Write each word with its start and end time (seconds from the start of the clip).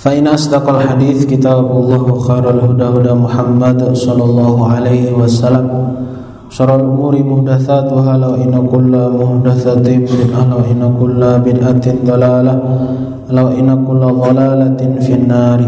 فإن 0.00 0.26
أصدق 0.26 0.64
الحديث 0.64 1.28
كتاب 1.28 1.60
الله 1.60 2.02
وخير 2.12 2.44
الهدى 2.50 2.84
هدى 2.84 3.12
محمد 3.12 3.92
صلى 3.92 4.24
الله 4.24 4.56
عليه 4.72 5.12
وسلم. 5.12 5.68
شر 6.48 6.70
الأمور 6.80 7.14
محدثاتها 7.20 8.12
لو 8.16 8.32
إن 8.40 8.54
كل 8.72 8.92
محدثة 9.20 9.86
بدعة 10.08 10.42
لو 10.50 10.60
إن 10.72 10.82
كل 11.00 11.20
بدعة 11.20 11.86
ضلالة 12.08 12.54
لو 13.30 13.46
إن 13.60 13.68
كل 13.84 14.02
ضلالة 14.24 14.80
في 15.04 15.12
النار. 15.20 15.60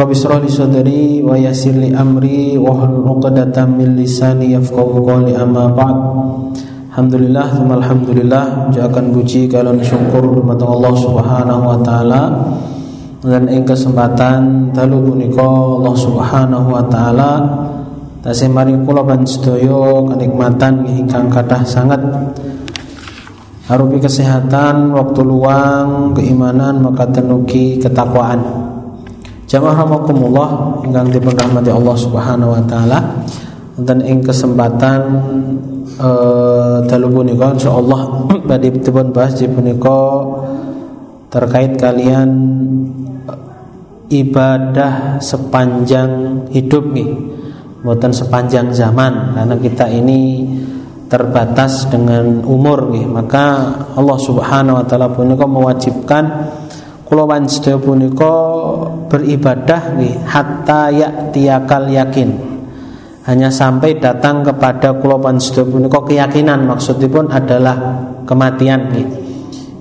رب 0.00 0.10
اشرح 0.10 0.36
لي 0.44 0.48
صدري 0.52 1.24
ويسر 1.24 1.74
لي 1.82 1.96
أمري 1.96 2.60
واحلل 2.60 3.08
عقدة 3.08 3.56
من 3.64 3.96
لساني 3.96 4.52
يفقهوا 4.60 5.00
قولي 5.08 5.32
أما 5.40 5.66
بعد. 5.72 5.96
Alhamdulillah, 6.92 7.56
alhamdulillah 7.56 8.68
Jangan 8.68 9.16
puji 9.16 9.48
kalian 9.48 9.80
syukur 9.80 10.28
Dumateng 10.28 10.76
Allah 10.76 10.92
subhanahu 10.92 11.62
wa 11.64 11.78
ta'ala 11.80 12.22
Dan 13.24 13.48
ing 13.48 13.64
kesempatan 13.64 14.68
Dalu 14.76 15.00
punika 15.00 15.40
Allah 15.40 15.96
subhanahu 15.96 16.68
wa 16.68 16.84
ta'ala 16.92 17.32
Tasih 18.20 18.52
mari 18.52 18.76
kula 18.84 19.08
sedaya 19.24 20.04
kenikmatan 20.04 20.84
ingkang 20.84 21.32
kathah 21.32 21.64
sangat 21.64 22.04
Harupi 23.72 23.96
kesehatan, 23.96 24.92
waktu 24.92 25.24
luang, 25.24 26.12
keimanan, 26.12 26.82
maka 26.82 27.08
tenuki 27.08 27.80
ketakwaan. 27.80 28.42
Jamaah 29.46 29.86
rahmakumullah 29.86 30.48
ingkang 30.84 31.08
dipun 31.14 31.32
rahmati 31.32 31.70
Allah 31.70 31.96
Subhanahu 31.96 32.52
wa 32.52 32.62
taala. 32.68 33.22
Dan 33.78 34.04
ing 34.04 34.20
kesempatan 34.20 35.00
dalu 36.88 37.06
punika 37.10 37.52
insyaallah 37.56 38.00
badhe 38.48 38.68
dipun 38.72 39.12
bahas 39.12 39.36
punika 39.36 40.00
terkait 41.32 41.80
kalian 41.80 42.30
ibadah 44.12 45.16
sepanjang 45.24 46.44
hidup 46.52 46.92
nih 46.92 47.08
bukan 47.80 48.12
sepanjang 48.12 48.70
zaman 48.70 49.34
karena 49.34 49.56
kita 49.56 49.88
ini 49.88 50.44
terbatas 51.08 51.88
dengan 51.88 52.44
umur 52.44 52.92
nih 52.92 53.04
maka 53.08 53.72
Allah 53.96 54.18
Subhanahu 54.20 54.80
wa 54.80 54.84
taala 54.84 55.08
punika 55.12 55.44
mewajibkan 55.48 56.24
kula 57.08 57.28
sedaya 57.48 57.76
punika 57.76 58.34
beribadah 59.08 59.96
nih 59.96 60.16
hatta 60.24 60.88
ya'tiyakal 60.88 61.88
yakin 61.92 62.51
hanya 63.22 63.54
sampai 63.54 64.02
datang 64.02 64.42
kepada 64.42 64.98
kula 64.98 65.14
panjenengan 65.22 65.70
punika 65.70 66.00
keyakinan 66.02 66.66
maksudipun 66.66 67.30
adalah 67.30 67.76
kematian 68.26 68.90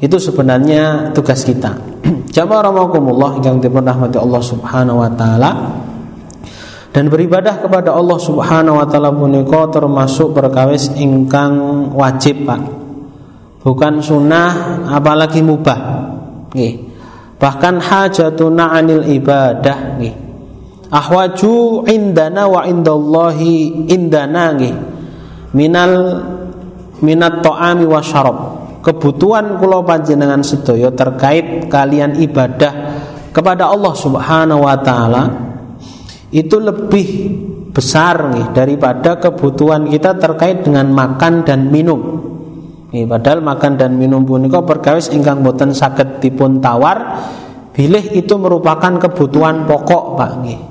itu 0.01 0.17
sebenarnya 0.17 1.13
tugas 1.13 1.45
kita. 1.45 1.77
Jamaah 2.35 2.69
rahimakumullah 2.69 3.37
yang 3.45 3.61
dipun 3.61 3.85
rahmati 3.85 4.17
Allah 4.17 4.41
Subhanahu 4.41 4.97
wa 4.97 5.11
taala. 5.13 5.51
Dan 6.91 7.07
beribadah 7.07 7.61
kepada 7.61 7.93
Allah 7.93 8.17
Subhanahu 8.17 8.81
wa 8.81 8.85
taala 8.89 9.13
punika 9.13 9.69
termasuk 9.69 10.33
perkawis 10.33 10.89
ingkang 10.97 11.53
wajib 11.93 12.49
Pak. 12.49 12.61
Bukan 13.61 14.01
sunnah 14.01 14.81
apalagi 14.89 15.45
mubah 15.45 15.79
nggih. 16.49 16.89
Bahkan 17.37 17.73
hajatuna 17.77 18.73
anil 18.73 19.05
ibadah 19.05 20.01
nggih 20.01 20.20
ahwaju 20.91 21.87
indana 21.87 22.51
wa 22.51 22.67
indallahi 22.67 23.87
indana 23.87 24.51
nggih 24.51 24.75
minal 25.55 25.93
minat 27.01 27.41
ta'ami 27.41 27.87
wa 27.87 28.03
syarab. 28.03 28.37
Kebutuhan 28.81 29.61
kula 29.61 29.85
panjenengan 29.85 30.41
sedaya 30.41 30.89
terkait 30.89 31.69
kalian 31.69 32.17
ibadah 32.17 32.73
kepada 33.29 33.69
Allah 33.69 33.93
Subhanahu 33.93 34.65
wa 34.65 34.77
taala 34.81 35.23
itu 36.33 36.57
lebih 36.57 37.07
besar 37.71 38.33
nih 38.33 38.51
daripada 38.51 39.21
kebutuhan 39.21 39.85
kita 39.85 40.17
terkait 40.17 40.65
dengan 40.65 40.89
makan 40.89 41.45
dan 41.45 41.69
minum. 41.69 42.29
Nih, 42.91 43.07
padahal 43.07 43.39
makan 43.39 43.79
dan 43.79 43.95
minum 43.95 44.27
punika 44.27 44.59
perkawis 44.65 45.13
ingkang 45.15 45.45
boten 45.45 45.71
saged 45.71 46.19
dipun 46.19 46.59
tawar 46.59 47.23
bilih 47.71 48.11
itu 48.17 48.35
merupakan 48.35 48.99
kebutuhan 48.99 49.63
pokok 49.63 50.19
Pak 50.19 50.31
nggih 50.43 50.70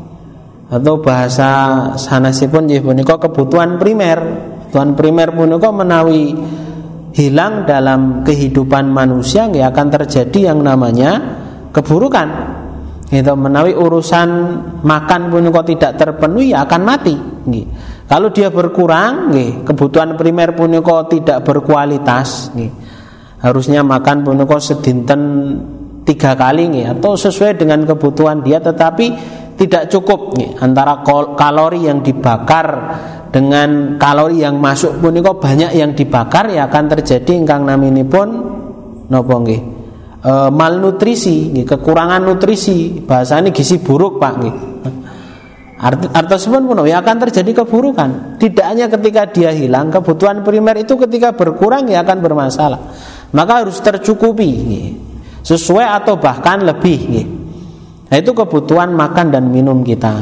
atau 0.70 1.02
bahasa 1.02 1.50
sanesipun 1.98 2.70
nggih 2.70 2.82
punika 2.86 3.18
kebutuhan 3.18 3.76
primer. 3.76 4.18
Kebutuhan 4.70 4.94
primer 4.94 5.34
punika 5.34 5.68
menawi 5.74 6.30
hilang 7.10 7.66
dalam 7.66 8.22
kehidupan 8.22 8.86
manusia 8.86 9.50
nggih 9.50 9.66
akan 9.66 9.86
terjadi 9.90 10.54
yang 10.54 10.62
namanya 10.62 11.18
keburukan. 11.74 12.28
Itu 13.10 13.34
menawi 13.34 13.74
urusan 13.74 14.28
makan 14.86 15.34
punika 15.34 15.66
tidak 15.66 15.98
terpenuhi 15.98 16.54
akan 16.54 16.80
mati 16.86 17.18
nggih. 17.18 17.66
Kalau 18.06 18.30
dia 18.30 18.54
berkurang 18.54 19.34
kebutuhan 19.66 20.14
primer 20.14 20.54
punika 20.54 21.10
tidak 21.10 21.42
berkualitas. 21.42 22.54
Harusnya 23.42 23.82
makan 23.82 24.22
punika 24.22 24.62
sedinten 24.62 25.22
tiga 26.06 26.38
kali 26.38 26.70
nggih 26.70 26.86
atau 26.94 27.18
sesuai 27.18 27.58
dengan 27.58 27.82
kebutuhan 27.86 28.46
dia 28.46 28.62
tetapi 28.62 29.39
tidak 29.60 29.92
cukup 29.92 30.40
nih, 30.40 30.56
antara 30.56 31.04
kalori 31.36 31.84
yang 31.84 32.00
dibakar 32.00 32.96
dengan 33.28 34.00
kalori 34.00 34.40
yang 34.40 34.56
masuk 34.56 35.04
pun 35.04 35.12
kok 35.20 35.36
banyak 35.36 35.76
yang 35.76 35.92
dibakar 35.92 36.48
ya 36.48 36.64
akan 36.64 36.84
terjadi 36.88 37.28
ingkang 37.44 37.68
pun 38.08 38.28
nopo 39.12 39.34
nggih 39.44 39.60
e, 40.24 40.32
malnutrisi 40.48 41.52
kekurangan 41.68 42.24
nutrisi 42.24 43.04
bahasa 43.04 43.36
ini 43.38 43.52
gizi 43.52 43.84
buruk 43.84 44.16
Pak 44.16 44.34
nggih 44.40 44.56
Art, 45.80 46.12
artosipun 46.12 46.68
pun 46.68 46.84
ya 46.84 47.00
akan 47.00 47.16
terjadi 47.24 47.64
keburukan. 47.64 48.36
Tidak 48.36 48.60
hanya 48.60 48.92
ketika 48.92 49.24
dia 49.32 49.48
hilang, 49.48 49.88
kebutuhan 49.88 50.44
primer 50.44 50.76
itu 50.76 50.92
ketika 50.92 51.32
berkurang 51.32 51.88
ya 51.88 52.04
akan 52.04 52.20
bermasalah. 52.20 52.80
Maka 53.32 53.64
harus 53.64 53.80
tercukupi, 53.80 54.52
sesuai 55.40 56.04
atau 56.04 56.20
bahkan 56.20 56.60
lebih. 56.68 57.39
Nah 58.10 58.16
itu 58.18 58.34
kebutuhan 58.34 58.90
makan 58.90 59.30
dan 59.30 59.46
minum 59.54 59.86
kita. 59.86 60.18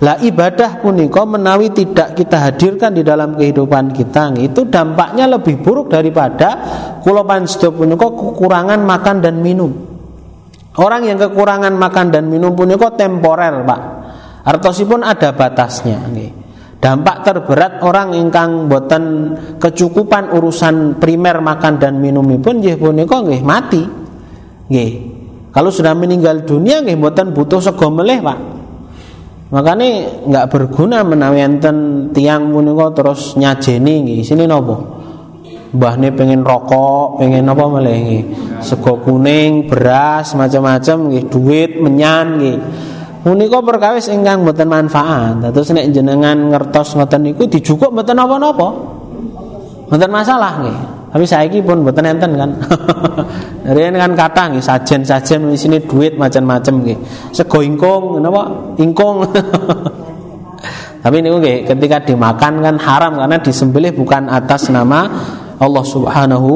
Lah 0.00 0.16
ibadah 0.22 0.80
punika 0.80 1.26
menawi 1.28 1.74
tidak 1.76 2.16
kita 2.16 2.38
hadirkan 2.48 2.96
di 2.96 3.04
dalam 3.04 3.36
kehidupan 3.36 3.92
kita 3.92 4.32
itu 4.40 4.64
dampaknya 4.70 5.28
lebih 5.28 5.60
buruk 5.60 5.92
daripada 5.92 6.56
kula 7.04 7.20
panjenengan 7.26 7.74
punika 7.74 8.08
kekurangan 8.08 8.80
makan 8.80 9.16
dan 9.20 9.42
minum. 9.42 9.90
Orang 10.80 11.02
yang 11.02 11.18
kekurangan 11.18 11.74
makan 11.74 12.14
dan 12.14 12.30
minum 12.30 12.54
punika 12.54 12.94
temporer, 12.94 13.66
Pak. 13.66 13.80
Artosipun 14.46 15.02
ada 15.02 15.34
batasnya. 15.34 15.98
Dampak 16.80 17.16
terberat 17.26 17.84
orang 17.84 18.16
ingkang 18.16 18.70
boten 18.70 19.36
kecukupan 19.60 20.32
urusan 20.32 20.96
primer 20.96 21.44
makan 21.44 21.76
dan 21.76 22.00
minum 22.00 22.24
pun 22.40 22.62
nggih 22.62 22.80
punika 22.80 23.20
nggih 23.20 23.42
mati. 23.44 23.82
Nggih. 24.72 25.09
Kalau 25.50 25.70
sudah 25.74 25.98
meninggal 25.98 26.46
dunia 26.46 26.78
nggih 26.82 26.94
mboten 26.94 27.34
butuh 27.34 27.58
sego 27.58 27.90
meleh, 27.90 28.22
Pak. 28.22 28.38
Makanya 29.50 29.88
nggak 30.30 30.46
berguna 30.46 31.02
menawi 31.02 31.42
enten 31.42 31.76
tiang 32.14 32.54
punika 32.54 32.94
terus 32.94 33.34
nyajeni 33.34 33.94
nggih. 34.06 34.20
Sini 34.22 34.46
nopo? 34.46 35.02
Mbahne 35.74 36.14
pengen 36.14 36.46
rokok, 36.46 37.18
pengen 37.18 37.50
apa 37.50 37.64
meleh 37.66 37.96
nggih. 37.98 38.24
Sego 38.62 39.02
kuning, 39.02 39.66
beras, 39.66 40.38
macam-macam 40.38 41.10
nggih, 41.10 41.24
duit, 41.26 41.70
menyan 41.82 42.26
nggih. 42.38 42.58
Punika 43.26 43.58
perkawis 43.58 44.06
ingkang 44.08 44.46
mboten 44.46 44.70
manfaat. 44.70 45.50
Terus 45.50 45.74
nek 45.74 45.90
jenengan 45.90 46.54
ngertos 46.54 46.94
ngoten 46.94 47.26
niku 47.26 47.50
dijukuk 47.50 47.90
mboten 47.90 48.16
napa-napa. 48.16 48.68
Mboten 49.90 50.10
masalah 50.14 50.52
nggih. 50.62 50.78
Tapi 51.10 51.24
saiki 51.26 51.58
pun 51.58 51.82
mboten 51.82 52.06
enten 52.06 52.38
kan. 52.38 52.50
Riyen 53.74 53.98
kan 53.98 54.14
kata 54.14 54.54
nggih 54.54 54.62
sajen-sajen 54.62 55.50
di 55.50 55.58
sini 55.58 55.82
duit 55.82 56.14
macam-macam 56.14 56.74
nggih. 56.86 56.98
Sego 57.34 57.58
ingkung 57.66 58.22
napa? 58.22 58.74
Ingkung. 58.78 59.26
Tapi 61.02 61.16
niku 61.18 61.42
nggih 61.42 61.66
ketika 61.66 61.98
dimakan 62.06 62.62
kan 62.62 62.76
haram 62.78 63.12
karena 63.18 63.36
disembelih 63.42 63.90
bukan 63.90 64.30
atas 64.30 64.70
nama 64.70 65.10
Allah 65.58 65.84
Subhanahu 65.84 66.52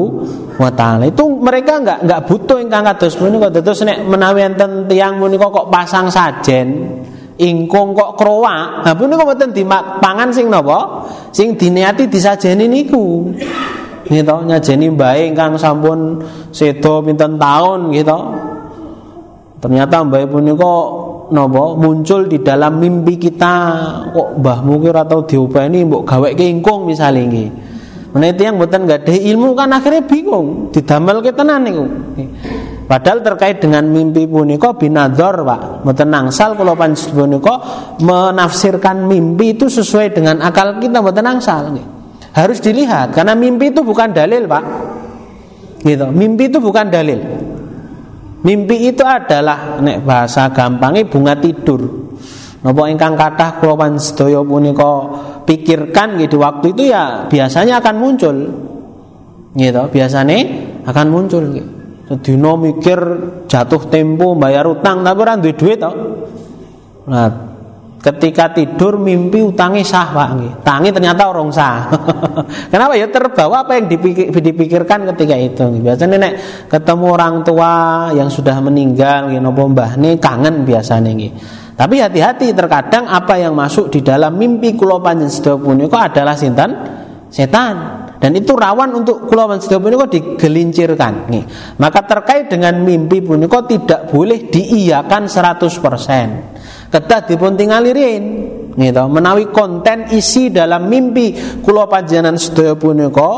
wa 0.55 0.71
taala. 0.71 1.11
Itu 1.11 1.27
mereka 1.35 1.83
enggak 1.83 2.07
enggak 2.07 2.21
butuh 2.23 2.57
ingkang 2.63 2.87
kados 2.87 3.19
menika 3.19 3.51
terus 3.51 3.83
nek 3.83 4.07
menawi 4.07 4.47
enten 4.47 4.87
tiyang 4.87 5.19
menika 5.19 5.51
kok 5.51 5.67
pasang 5.67 6.07
sajen 6.07 7.01
ingkung 7.35 7.91
kok 7.91 8.15
kroa. 8.15 8.85
Nah 8.87 8.93
punika 8.95 9.27
mboten 9.27 9.51
dipangan 9.51 10.31
sing 10.31 10.47
napa? 10.47 11.03
Sing 11.35 11.59
diniati 11.59 12.07
disajeni 12.07 12.71
niku 12.71 13.35
gitu 14.05 14.35
nyajeni 14.45 14.93
baik 14.93 15.33
kang 15.33 15.57
sampun 15.57 16.21
sedo 16.53 17.01
pinten 17.01 17.41
tahun 17.41 17.89
gitu 17.89 18.17
ternyata 19.59 20.05
mbah 20.05 20.29
punika 20.29 20.73
napa 21.33 21.63
muncul 21.73 22.29
di 22.29 22.37
dalam 22.45 22.77
mimpi 22.77 23.17
kita 23.17 23.53
kok 24.13 24.37
mbahmu 24.37 24.73
ki 24.77 24.87
ora 24.93 25.03
tau 25.09 25.25
diopeni 25.25 25.81
mbok 25.81 26.05
gaweke 26.05 26.45
ingkung 26.45 26.85
misale 26.85 27.25
nggih 27.25 27.49
Menawi 28.15 28.47
yang 28.47 28.55
mboten 28.55 28.87
nggak 28.87 29.03
ada 29.03 29.11
ilmu 29.11 29.51
kan 29.59 29.75
akhirnya 29.75 30.07
bingung, 30.07 30.71
didamel 30.71 31.19
ke 31.19 31.35
tenan. 31.35 31.67
Padahal 32.87 33.19
terkait 33.19 33.59
dengan 33.59 33.83
mimpi 33.91 34.23
punika 34.23 34.71
binador 34.71 35.43
Pak. 35.43 35.83
Mboten 35.83 36.15
nangsal 36.15 36.55
kula 36.55 36.79
punika 37.11 37.55
menafsirkan 37.99 39.03
mimpi 39.03 39.59
itu 39.59 39.67
sesuai 39.67 40.15
dengan 40.15 40.39
akal 40.39 40.79
kita 40.79 41.03
mboten 41.03 41.27
nangsal 41.27 41.75
nggih. 41.75 41.94
Harus 42.35 42.59
dilihat 42.59 43.15
karena 43.15 43.31
mimpi 43.31 43.71
itu 43.71 43.79
bukan 43.79 44.11
dalil 44.11 44.43
Pak. 44.43 44.63
Gitu. 45.87 46.05
Mimpi 46.11 46.51
itu 46.51 46.59
bukan 46.59 46.91
dalil. 46.91 47.19
Mimpi 48.43 48.91
itu 48.91 49.01
adalah 49.07 49.79
nek 49.79 50.03
bahasa 50.03 50.51
gampangnya 50.51 51.07
bunga 51.07 51.39
tidur. 51.39 52.11
Napa 52.61 52.91
ingkang 52.91 53.15
kathah 53.15 53.61
kula 53.61 53.89
sedaya 53.95 54.43
punika 54.43 54.91
pikirkan 55.47 56.17
gitu 56.19 56.41
waktu 56.41 56.75
itu 56.75 56.91
ya 56.91 57.29
biasanya 57.31 57.79
akan 57.79 57.95
muncul. 57.95 58.35
Gitu, 59.55 59.81
biasanya 59.87 60.37
akan 60.83 61.05
muncul 61.07 61.43
gitu. 61.55 61.69
Sedina 62.05 62.53
mikir 62.53 62.99
jatuh 63.49 63.89
tempo 63.89 64.37
bayar 64.37 64.69
utang 64.69 65.01
tapi 65.01 65.17
ora 65.25 65.39
duwe 65.41 65.57
duit 65.57 65.81
to. 65.81 65.91
Nah, 67.09 67.54
ketika 68.05 68.53
tidur 68.53 69.01
mimpi 69.01 69.41
utangi 69.41 69.81
sah 69.81 70.13
Pak. 70.13 70.61
Tangi 70.61 70.93
ternyata 70.93 71.25
orang 71.25 71.49
sah. 71.49 71.89
Kenapa 72.71 72.93
ya 72.93 73.09
terbawa 73.09 73.65
apa 73.65 73.81
yang 73.81 73.89
dipikir, 73.89 74.29
dipikirkan 74.29 75.09
ketika 75.09 75.33
itu. 75.33 75.65
Biasanya 75.81 76.17
nek 76.21 76.33
ketemu 76.69 77.05
orang 77.09 77.41
tua 77.41 77.73
yang 78.13 78.29
sudah 78.29 78.61
meninggal 78.61 79.33
nggih 79.33 79.41
napa 79.41 79.61
mbahne 79.65 80.21
kangen 80.21 80.61
biasanya 80.69 81.09
nggih. 81.17 81.31
Tapi 81.75 81.95
hati-hati 81.99 82.53
terkadang 82.53 83.09
apa 83.09 83.41
yang 83.41 83.57
masuk 83.57 83.89
di 83.89 84.05
dalam 84.05 84.37
mimpi 84.37 84.77
kula 84.77 85.01
panjenengan 85.01 85.57
punika 85.57 86.07
adalah 86.07 86.37
sinten? 86.37 86.71
Setan 87.27 88.05
dan 88.21 88.31
itu 88.31 88.55
rawan 88.55 88.95
untuk 88.95 89.27
kula 89.27 89.49
sedaya 89.59 89.81
punika 89.81 90.05
digelincirkan 90.07 91.27
nih. 91.27 91.43
Maka 91.81 92.05
terkait 92.05 92.53
dengan 92.53 92.79
mimpi 92.79 93.19
punika 93.19 93.65
tidak 93.65 94.13
boleh 94.13 94.45
diiyakan 94.47 95.25
100%. 95.27 96.55
Kedah 96.95 97.27
dipun 97.27 97.59
tinggalirin 97.59 98.23
gitu. 98.71 99.03
Menawi 99.11 99.51
konten 99.51 100.07
isi 100.15 100.47
dalam 100.47 100.87
mimpi 100.87 101.35
kula 101.59 101.91
panjenengan 101.91 102.39
sedaya 102.39 102.79
punika 102.79 103.31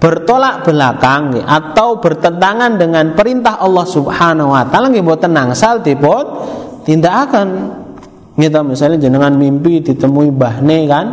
bertolak 0.00 0.64
belakang 0.64 1.36
atau 1.44 2.00
bertentangan 2.00 2.80
dengan 2.80 3.12
perintah 3.12 3.60
Allah 3.60 3.84
Subhanahu 3.84 4.56
wa 4.56 4.64
taala 4.64 4.88
nggih 4.88 5.04
mboten 5.04 5.36
nangsal 5.36 5.84
dipun 5.84 6.24
tindakan. 6.88 7.48
Gitu 8.38 8.60
misalnya 8.64 8.96
jenengan 9.02 9.36
mimpi 9.36 9.84
ditemui 9.84 10.32
bahne 10.32 10.78
kan 10.88 11.06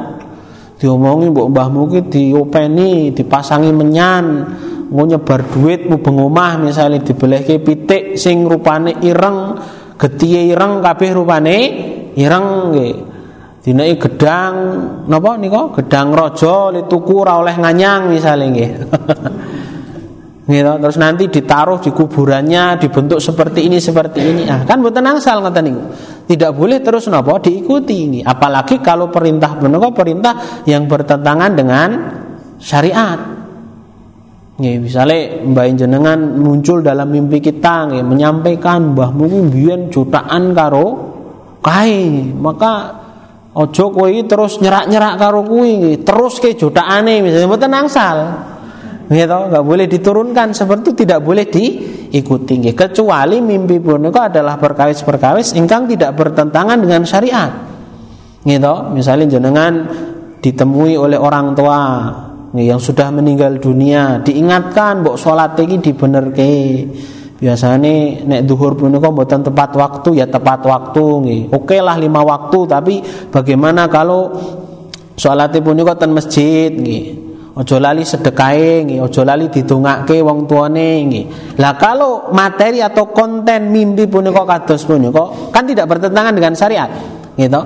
diomongi 0.79 1.27
mbok 1.31 1.47
mbahmu 1.51 1.81
ki 1.91 1.99
diopeni, 2.07 3.11
dipasangi 3.15 3.71
menyan, 3.73 4.25
mau 4.91 5.07
nyebar 5.07 5.41
duit 5.49 5.87
mau 5.89 5.97
bengomah 5.97 6.61
misalnya 6.61 7.01
dibelehke 7.01 7.63
pitik 7.63 8.19
sing 8.19 8.45
rupane 8.45 9.01
ireng, 9.01 9.57
getihe 9.95 10.51
ireng 10.51 10.83
kabeh 10.83 11.09
rupane 11.15 11.57
ireng 12.15 12.47
nggih. 12.71 12.95
Gedang 13.97 14.53
napa 15.09 15.41
nika? 15.41 15.73
Gedang 15.73 16.13
raja 16.13 16.69
tuku 16.85 17.13
ora 17.17 17.41
oleh 17.41 17.57
nganyang 17.57 18.13
misalnya 18.13 18.45
nggih. 18.53 18.71
Terus 20.45 21.01
nanti 21.01 21.25
ditaruh 21.25 21.81
di 21.81 21.89
kuburannya 21.89 22.77
dibentuk 22.77 23.17
seperti 23.17 23.65
ini 23.65 23.81
seperti 23.81 24.21
ini. 24.21 24.43
Ah, 24.45 24.61
kan 24.61 24.77
mboten 24.77 25.01
angsal 25.01 25.41
ngoten 25.41 25.63
niku. 25.65 25.81
Tidak 26.29 26.53
boleh 26.53 26.85
terus 26.85 27.09
napa 27.09 27.41
diikuti 27.41 28.05
ini. 28.05 28.19
Apalagi 28.21 28.77
kalau 28.77 29.09
perintah 29.09 29.57
menika 29.57 29.89
perintah 29.89 30.33
yang 30.69 30.85
bertentangan 30.85 31.51
dengan 31.57 31.89
syariat. 32.61 33.34
Nggih, 34.55 34.87
misalnya 34.87 35.19
mbah 35.51 35.67
jenengan 35.75 36.19
muncul 36.39 36.79
dalam 36.79 37.11
mimpi 37.11 37.43
kita 37.43 37.91
nggih 37.91 38.07
menyampaikan 38.07 38.95
mbahmu 38.95 39.51
biyen 39.51 39.91
jutaan 39.91 40.55
karo 40.55 41.11
kae, 41.59 42.31
maka 42.39 43.03
ojo 43.51 43.91
kowe 43.91 44.07
terus 44.07 44.63
nyerak-nyerak 44.63 45.19
karo 45.19 45.43
kuwi 45.43 45.99
terus 46.07 46.39
ke 46.39 46.55
jutaane 46.55 47.19
misalnya 47.19 47.51
mboten 47.51 47.73
angsal. 47.75 48.17
Gitu 49.11 49.27
nggak 49.27 49.65
boleh 49.67 49.91
diturunkan 49.91 50.55
seperti 50.55 50.81
itu 50.87 50.91
tidak 51.03 51.19
boleh 51.19 51.45
diikuti 51.51 52.55
kecuali 52.71 53.43
mimpi 53.43 53.83
punika 53.83 54.31
adalah 54.31 54.55
perkawis-perkawis 54.55 55.51
ingkang 55.59 55.83
tidak 55.91 56.15
bertentangan 56.15 56.79
dengan 56.79 57.03
syariat. 57.03 57.51
Gitu 58.39 58.73
misalnya 58.95 59.35
jenengan 59.35 59.83
ditemui 60.39 60.95
oleh 60.95 61.19
orang 61.19 61.51
tua 61.51 61.79
yang 62.63 62.79
sudah 62.79 63.11
meninggal 63.11 63.59
dunia 63.59 64.23
diingatkan 64.23 65.03
mbok 65.03 65.19
sholat 65.19 65.59
iki 65.59 65.91
dibenerke. 65.91 66.53
Biasanya 67.35 68.23
nek 68.23 68.41
duhur 68.47 68.79
punika 68.79 69.11
mboten 69.11 69.43
tepat 69.43 69.75
waktu 69.75 70.23
ya 70.23 70.25
tepat 70.31 70.63
waktu 70.63 71.03
nggih. 71.03 71.41
Oke 71.51 71.83
lah 71.83 71.99
lima 71.99 72.23
waktu 72.23 72.59
tapi 72.63 73.03
bagaimana 73.27 73.91
kalau 73.91 74.31
sholat 75.19 75.51
punika 75.59 75.99
ten 75.99 76.15
masjid 76.15 76.71
nggih. 76.71 77.27
Ojo 77.55 77.79
lali 77.79 78.03
sedekahe 78.03 78.83
nggih, 78.83 78.99
ojo 78.99 79.23
lali 79.23 79.47
didongake 79.47 80.19
wong 80.19 80.43
tuane 80.43 81.07
nggih. 81.07 81.25
Lah 81.55 81.79
kalau 81.79 82.27
materi 82.35 82.83
atau 82.83 83.07
konten 83.15 83.71
mimpi 83.71 84.11
punika 84.11 84.43
kados 84.43 84.83
punika 84.83 85.51
kan 85.55 85.63
tidak 85.63 85.87
bertentangan 85.87 86.35
dengan 86.35 86.51
syariat, 86.51 86.91
gitu 87.39 87.61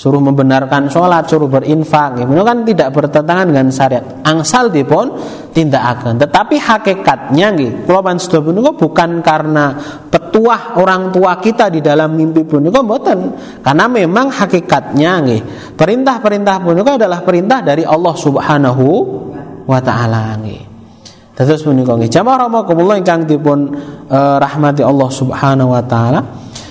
suruh 0.00 0.16
membenarkan 0.16 0.88
sholat, 0.88 1.28
suruh 1.28 1.44
berinfak, 1.44 2.24
itu 2.24 2.40
kan 2.40 2.64
tidak 2.64 2.88
bertentangan 2.96 3.44
dengan 3.52 3.68
syariat. 3.68 4.24
Angsal 4.24 4.72
dipun 4.72 5.12
akan. 5.52 6.16
Tetapi 6.16 6.56
hakikatnya 6.56 7.46
nggih, 7.52 7.84
kula 7.84 8.00
panjenengan 8.00 8.40
punika 8.40 8.72
bukan 8.80 9.10
karena 9.20 9.76
petuah 10.08 10.80
orang 10.80 11.12
tua 11.12 11.36
kita 11.36 11.68
di 11.68 11.84
dalam 11.84 12.16
mimpi 12.16 12.48
punika 12.48 12.80
mboten. 12.80 13.36
Karena 13.60 13.92
memang 13.92 14.32
hakikatnya 14.32 15.12
nggih, 15.20 15.42
perintah-perintah 15.76 16.64
punika 16.64 16.96
adalah 16.96 17.20
perintah 17.20 17.60
dari 17.60 17.84
Allah 17.84 18.16
Subhanahu 18.16 18.86
wa 19.68 19.80
taala 19.84 20.40
nggih. 20.40 20.62
Terus 21.36 21.60
punika 21.60 22.00
nggih, 22.00 22.08
jamaah 22.08 22.48
rahimakumullah 22.48 22.96
ingkang 22.96 23.28
dipun 23.28 23.68
eh, 24.08 24.36
rahmati 24.40 24.80
Allah 24.80 25.10
Subhanahu 25.12 25.76
wa 25.76 25.84
taala. 25.84 26.20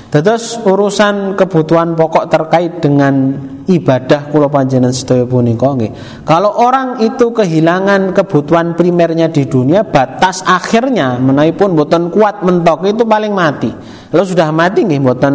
Terus 0.09 0.57
urusan 0.65 1.37
kebutuhan 1.37 1.93
pokok 1.93 2.33
terkait 2.33 2.81
dengan 2.81 3.29
ibadah 3.69 4.33
kula 4.33 4.49
panjenengan 4.49 4.89
sedaya 4.89 5.29
punika 5.29 5.77
nggih. 5.77 6.25
Kalau 6.25 6.49
orang 6.65 6.97
itu 7.05 7.29
kehilangan 7.29 8.17
kebutuhan 8.17 8.73
primernya 8.73 9.29
di 9.29 9.45
dunia, 9.45 9.85
batas 9.85 10.41
akhirnya 10.41 11.21
menaipun 11.21 11.77
boten 11.77 12.09
kuat 12.09 12.41
mentok 12.41 12.89
itu 12.89 13.05
paling 13.05 13.29
mati. 13.37 13.69
Kalau 14.09 14.25
sudah 14.25 14.49
mati 14.49 14.81
nggih 14.89 14.97
boten 14.97 15.33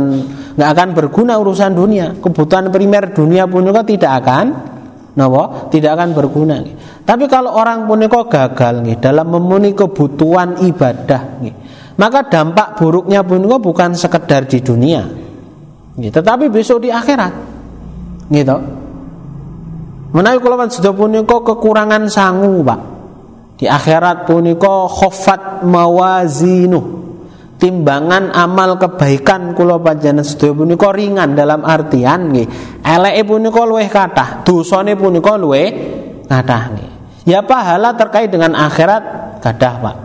nggak 0.59 0.71
akan 0.75 0.88
berguna 0.90 1.38
urusan 1.38 1.71
dunia. 1.71 2.19
Kebutuhan 2.19 2.75
primer 2.75 3.14
dunia 3.14 3.47
punika 3.47 3.87
tidak 3.87 4.26
akan 4.26 4.47
napa? 5.14 5.71
Tidak 5.71 5.90
akan 5.95 6.09
berguna 6.19 6.59
nggih. 6.66 7.07
Tapi 7.07 7.31
kalau 7.31 7.54
orang 7.54 7.87
punika 7.87 8.26
gagal 8.26 8.83
nggih 8.83 8.99
dalam 8.99 9.31
memenuhi 9.31 9.78
kebutuhan 9.78 10.59
ibadah 10.66 11.23
nggih 11.38 11.63
maka 11.94 12.26
dampak 12.26 12.74
buruknya 12.74 13.22
pun 13.22 13.46
bukan 13.46 13.94
sekedar 13.94 14.50
di 14.50 14.58
dunia. 14.58 15.02
Gitu, 15.94 16.10
tetapi 16.10 16.50
besok 16.50 16.82
di 16.82 16.90
akhirat. 16.90 17.34
Gitu. 18.26 18.56
Menawi 20.14 20.38
kula 20.42 20.66
sudah 20.70 20.94
punika 20.94 21.38
kekurangan 21.42 22.06
sangu 22.10 22.62
Pak. 22.66 22.80
Di 23.58 23.66
akhirat 23.70 24.26
punika 24.26 24.90
khofat 24.90 25.62
mawazinu. 25.62 27.02
Timbangan 27.54 28.34
amal 28.34 28.74
kebaikan 28.74 29.54
kula 29.54 29.78
panjenengan 29.78 30.26
sedaya 30.26 30.54
punika 30.54 30.90
ringan 30.90 31.38
dalam 31.38 31.62
artian 31.62 32.34
nggih. 32.34 32.82
Eleke 32.82 33.22
punika 33.22 33.62
luwih 33.62 33.86
kathah 33.86 34.42
dosane 34.42 34.98
punika 34.98 35.38
luwih 35.38 35.70
kathah 36.26 36.62
nggih. 36.74 36.90
Ya 37.30 37.46
pahala 37.46 37.94
terkait 37.94 38.34
dengan 38.34 38.58
akhirat 38.58 39.38
kathah 39.38 39.74
Pak 39.78 39.96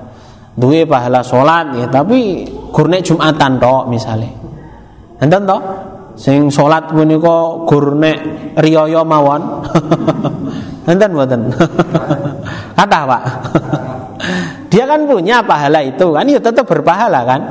duwe 0.60 0.84
pahala 0.84 1.24
sholat 1.24 1.72
ya 1.80 1.88
tapi 1.88 2.44
gurne 2.76 3.00
Jumatan 3.00 3.56
tok 3.58 3.88
misale. 3.88 4.28
Enten 5.24 5.48
to? 5.48 5.58
Sing 6.20 6.52
sholat 6.52 6.92
punika 6.92 7.64
gurne 7.64 8.12
riyaya 8.60 9.02
mawon. 9.08 9.40
Enten 10.92 11.16
mboten? 11.16 11.48
Kata 12.78 13.00
Pak. 13.08 13.24
dia 14.72 14.84
kan 14.84 15.08
punya 15.08 15.40
pahala 15.40 15.80
itu 15.80 16.12
kan 16.12 16.28
ya 16.28 16.40
tetap 16.44 16.68
berpahala 16.68 17.24
kan. 17.24 17.42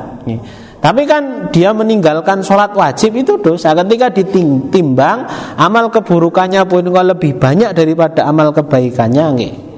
Tapi 0.79 1.03
kan 1.03 1.51
dia 1.51 1.75
meninggalkan 1.75 2.39
sholat 2.39 2.71
wajib 2.71 3.11
itu 3.19 3.35
dosa 3.43 3.75
Ketika 3.75 4.15
ditimbang 4.15 5.27
Amal 5.59 5.91
keburukannya 5.91 6.63
pun 6.63 6.87
lebih 6.87 7.35
banyak 7.35 7.75
daripada 7.75 8.23
amal 8.23 8.55
kebaikannya 8.55 9.25
nggih. 9.35 9.68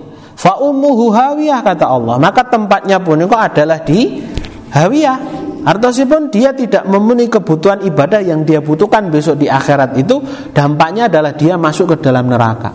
Fa 0.41 0.57
ummuhu 0.57 1.13
hawiyah 1.13 1.61
kata 1.61 1.85
Allah. 1.85 2.17
Maka 2.17 2.49
tempatnya 2.49 2.97
pun 2.97 3.21
itu 3.21 3.37
adalah 3.37 3.85
di 3.85 4.25
hawiyah. 4.73 5.17
Artinya 5.61 6.17
dia 6.33 6.49
tidak 6.57 6.89
memenuhi 6.89 7.29
kebutuhan 7.29 7.85
ibadah 7.85 8.25
yang 8.25 8.41
dia 8.41 8.65
butuhkan 8.65 9.13
besok 9.13 9.37
di 9.37 9.45
akhirat 9.45 9.93
itu 10.01 10.17
dampaknya 10.49 11.05
adalah 11.05 11.37
dia 11.37 11.53
masuk 11.61 11.93
ke 11.93 11.95
dalam 12.01 12.25
neraka. 12.25 12.73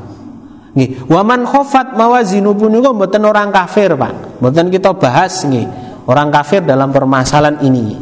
Nih, 0.78 1.02
waman 1.10 1.42
khofat 1.42 1.98
mawazinu 1.98 2.54
pun 2.54 2.70
itu 2.70 2.86
mboten 2.94 3.26
orang 3.26 3.50
kafir, 3.50 3.98
Pak. 3.98 4.38
Mboten 4.38 4.70
kita 4.70 4.94
bahas 4.94 5.42
nih. 5.50 5.66
orang 6.06 6.30
kafir 6.30 6.62
dalam 6.62 6.94
permasalahan 6.94 7.58
ini. 7.66 7.98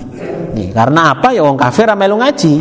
Nih, 0.52 0.68
karena 0.76 1.16
apa 1.16 1.32
ya 1.32 1.40
orang 1.40 1.56
kafir 1.56 1.88
amelu 1.88 2.20
ngaji. 2.20 2.54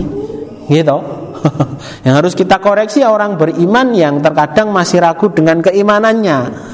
Gitu. 0.72 0.98
yang 2.08 2.16
harus 2.16 2.32
kita 2.32 2.64
koreksi 2.64 3.04
ya 3.04 3.12
orang 3.12 3.36
beriman 3.36 3.92
yang 3.92 4.24
terkadang 4.24 4.72
masih 4.72 5.04
ragu 5.04 5.28
dengan 5.36 5.60
keimanannya. 5.60 6.72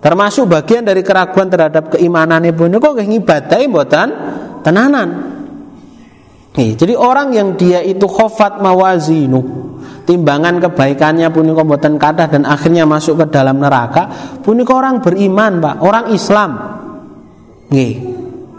Termasuk 0.00 0.48
bagian 0.48 0.82
dari 0.88 1.04
keraguan 1.04 1.52
terhadap 1.52 1.92
keimanan 1.92 2.40
ibu 2.48 2.64
kok 2.80 2.96
ngibadahi 2.96 3.64
mboten 3.68 4.08
tenanan. 4.64 5.08
Nih, 6.50 6.74
jadi 6.74 6.98
orang 6.98 7.30
yang 7.30 7.54
dia 7.54 7.78
itu 7.84 8.08
khofat 8.10 8.58
mawazinu 8.58 9.70
timbangan 10.02 10.58
kebaikannya 10.58 11.30
punika 11.30 11.62
mboten 11.62 11.94
kathah 11.94 12.26
dan 12.26 12.42
akhirnya 12.42 12.82
masuk 12.82 13.22
ke 13.22 13.26
dalam 13.30 13.62
neraka 13.62 14.10
punika 14.42 14.74
orang 14.74 14.98
beriman 14.98 15.62
Pak 15.62 15.76
orang 15.78 16.10
Islam 16.10 16.50
Nggih. 17.70 17.94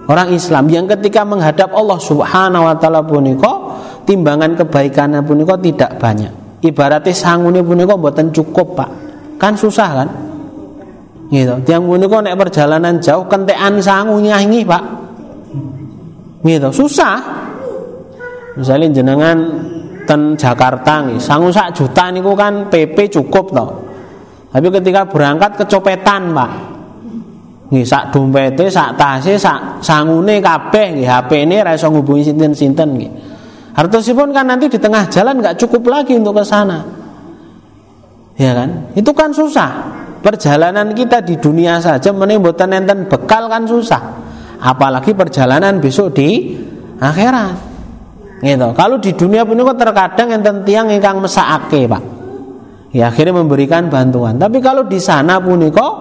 Orang 0.07 0.33
Islam 0.33 0.71
yang 0.71 0.87
ketika 0.87 1.27
menghadap 1.27 1.71
Allah 1.75 1.99
Subhanahu 1.99 2.63
wa 2.63 2.75
taala 2.79 3.03
punika 3.05 3.53
timbangan 4.07 4.57
kebaikannya 4.57 5.21
punika 5.23 5.59
tidak 5.59 5.99
banyak. 5.99 6.63
Ibaratnya 6.63 7.61
punika 7.63 7.93
mboten 7.95 8.31
cukup, 8.31 8.79
Pak. 8.79 8.89
Kan 9.37 9.59
susah 9.59 9.89
kan? 9.91 10.09
Gitu. 11.31 11.55
Tiang 11.63 11.87
punika 11.87 12.19
nek 12.19 12.35
perjalanan 12.35 12.99
jauh 12.99 13.23
kentekan 13.31 13.79
sangu 13.79 14.19
nyanyi, 14.19 14.67
Pak. 14.67 14.83
Gitu, 16.43 16.69
susah. 16.75 17.17
Misalnya 18.59 18.99
jenengan 18.99 19.37
ten 20.03 20.35
Jakarta 20.35 21.07
nih, 21.07 21.15
sangu 21.23 21.47
sak 21.47 21.71
juta 21.71 22.11
niku 22.11 22.35
kan 22.35 22.67
PP 22.67 23.07
cukup 23.15 23.45
toh. 23.55 23.69
Tapi 24.51 24.67
ketika 24.67 25.07
berangkat 25.07 25.55
kecopetan, 25.63 26.35
Pak. 26.35 26.51
Nggih 27.71 27.87
sak 27.87 28.11
dompete, 28.11 28.67
sak 28.67 28.99
tase, 28.99 29.39
sak 29.39 29.79
sangune 29.79 30.43
kabeh 30.43 30.99
nggih 30.99 31.07
HP-ne 31.07 31.63
ra 31.63 31.71
iso 31.71 31.87
ngubungi 31.87 32.27
sinten-sinten 32.27 32.99
nggih. 32.99 33.11
Hartosipun 33.71 34.35
kan 34.35 34.51
nanti 34.51 34.67
di 34.67 34.75
tengah 34.75 35.07
jalan 35.07 35.39
nggak 35.39 35.55
cukup 35.55 35.87
lagi 35.87 36.19
untuk 36.19 36.35
ke 36.35 36.43
sana. 36.43 36.83
Ya 38.35 38.51
kan? 38.51 38.91
Itu 38.91 39.15
kan 39.15 39.31
susah. 39.31 40.00
Perjalanan 40.21 40.93
kita 40.93 41.25
di 41.25 41.41
dunia 41.41 41.81
saja 41.81 42.13
menimbulkan 42.13 42.69
enten 42.69 43.09
bekal 43.09 43.49
kan 43.49 43.65
susah. 43.65 44.21
Apalagi 44.61 45.17
perjalanan 45.17 45.81
besok 45.81 46.13
di 46.13 46.53
akhirat. 47.01 47.73
Gitu. 48.41 48.67
Kalau 48.77 48.97
di 49.01 49.11
dunia 49.17 49.41
pun 49.45 49.57
kok 49.57 49.77
terkadang 49.81 50.29
enten 50.37 50.61
tiang 50.61 50.93
ingkang 50.93 51.17
mesakake, 51.17 51.89
Pak. 51.89 52.03
Ya 52.93 53.09
akhirnya 53.09 53.41
memberikan 53.41 53.89
bantuan. 53.89 54.37
Tapi 54.37 54.61
kalau 54.61 54.85
di 54.85 55.01
sana 55.01 55.41
pun 55.41 55.61
kok 55.73 55.93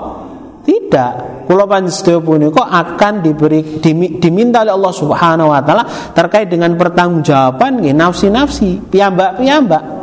tidak 0.65 1.45
kula 1.49 1.67
panjenengan 1.67 2.23
punika 2.23 2.63
akan 2.63 3.27
diberi 3.27 3.83
diminta 4.21 4.63
oleh 4.63 4.71
Allah 4.71 4.95
Subhanahu 4.95 5.51
wa 5.51 5.61
taala 5.65 5.83
terkait 6.15 6.47
dengan 6.47 6.79
pertanggungjawaban 6.79 7.83
nafsi-nafsi 7.91 8.79
piyambak-piyambak 8.87 10.00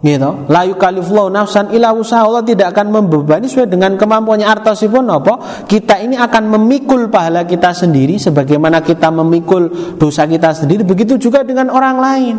gitu. 0.00 0.48
La 0.48 0.64
yukallifullahu 0.64 1.28
nafsan 1.28 1.76
illa 1.76 1.92
usaha 1.92 2.24
Allah 2.24 2.40
tidak 2.44 2.72
akan 2.72 2.88
membebani 2.88 3.46
sesuai 3.46 3.68
dengan 3.68 3.94
kemampuannya. 4.00 4.48
Artosipun 4.48 5.04
apa? 5.12 5.64
Kita 5.68 6.00
ini 6.00 6.16
akan 6.16 6.42
memikul 6.56 7.12
pahala 7.12 7.44
kita 7.44 7.76
sendiri 7.76 8.16
sebagaimana 8.16 8.80
kita 8.80 9.12
memikul 9.12 9.96
dosa 10.00 10.24
kita 10.24 10.56
sendiri. 10.56 10.82
Begitu 10.88 11.20
juga 11.20 11.44
dengan 11.44 11.68
orang 11.68 11.96
lain. 12.00 12.36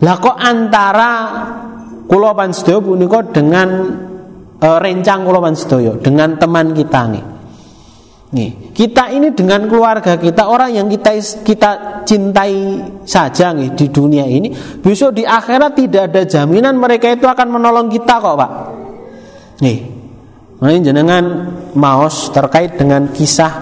Lah 0.00 0.16
kok 0.16 0.36
antara 0.36 1.12
kula 2.08 2.32
panjenengan 2.32 2.80
punika 2.82 3.20
dengan 3.30 3.68
e, 4.56 4.68
rencang 4.80 5.28
kula 5.28 5.52
sedaya 5.54 5.92
dengan 6.00 6.40
teman 6.40 6.72
kita 6.72 7.02
nih. 7.06 7.24
Nih, 8.30 8.70
kita 8.70 9.10
ini 9.10 9.34
dengan 9.34 9.66
keluarga 9.66 10.14
kita 10.14 10.46
orang 10.46 10.70
yang 10.70 10.86
kita 10.86 11.18
kita 11.42 11.70
cintai 12.06 12.78
saja 13.02 13.50
nih 13.50 13.74
di 13.74 13.90
dunia 13.90 14.22
ini, 14.22 14.54
besok 14.78 15.18
di 15.18 15.26
akhirat 15.26 15.74
tidak 15.74 16.02
ada 16.14 16.22
jaminan 16.22 16.78
mereka 16.78 17.10
itu 17.10 17.26
akan 17.26 17.58
menolong 17.58 17.90
kita 17.90 18.14
kok, 18.22 18.34
Pak. 18.38 18.50
Nih. 19.66 19.78
Ini 20.60 20.84
jenengan 20.84 21.24
maos 21.72 22.28
terkait 22.36 22.76
dengan 22.76 23.08
kisah 23.08 23.52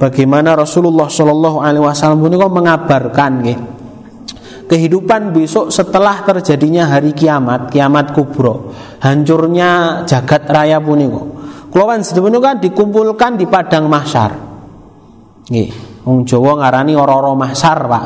bagaimana 0.00 0.56
Rasulullah 0.56 1.04
Shallallahu 1.04 1.60
alaihi 1.60 1.84
wasallam 1.84 2.24
mengabarkan 2.24 3.32
nih 3.44 3.58
kehidupan 4.68 5.32
besok 5.32 5.72
setelah 5.72 6.22
terjadinya 6.22 6.92
hari 6.92 7.16
kiamat, 7.16 7.72
kiamat 7.72 8.12
kubro, 8.12 8.76
hancurnya 9.00 10.04
jagat 10.04 10.44
raya 10.44 10.78
puniko. 10.78 11.37
Kulawan 11.68 12.00
sedoyo 12.00 12.40
kan 12.40 12.60
dikumpulkan 12.60 13.36
di 13.36 13.44
padang 13.44 13.86
mahsyar. 13.92 14.32
Nggih, 15.48 16.02
wong 16.04 16.24
Jawa 16.24 16.64
ngarani 16.64 16.92
ora-ora 16.96 17.32
mahsyar, 17.36 17.78
Pak. 17.84 18.04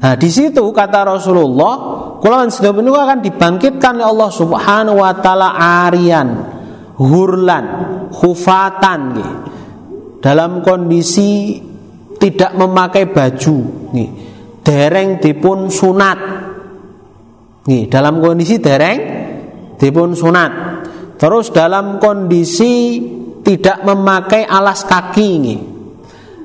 Nah, 0.00 0.14
di 0.16 0.30
situ 0.32 0.64
kata 0.72 1.04
Rasulullah, 1.04 1.74
kulawan 2.22 2.48
sedoyo 2.48 2.94
akan 2.94 3.20
dibangkitkan 3.20 4.00
oleh 4.00 4.06
Allah 4.08 4.30
Subhanahu 4.30 4.96
wa 5.02 5.12
taala 5.18 5.48
arian, 5.86 6.28
hurlan, 6.96 7.64
khufatan 8.14 9.00
nggih. 9.14 9.32
Dalam 10.20 10.60
kondisi 10.60 11.56
tidak 12.20 12.52
memakai 12.52 13.08
baju 13.08 13.56
nggih 13.92 14.10
dereng 14.60 15.18
dipun 15.18 15.66
sunat. 15.72 16.18
Nih, 17.66 17.90
dalam 17.90 18.22
kondisi 18.22 18.56
dereng 18.60 18.98
dipun 19.76 20.16
sunat. 20.16 20.52
Terus 21.20 21.52
dalam 21.52 22.00
kondisi 22.00 22.96
tidak 23.44 23.84
memakai 23.84 24.48
alas 24.48 24.88
kaki 24.88 25.30
nih. 25.36 25.60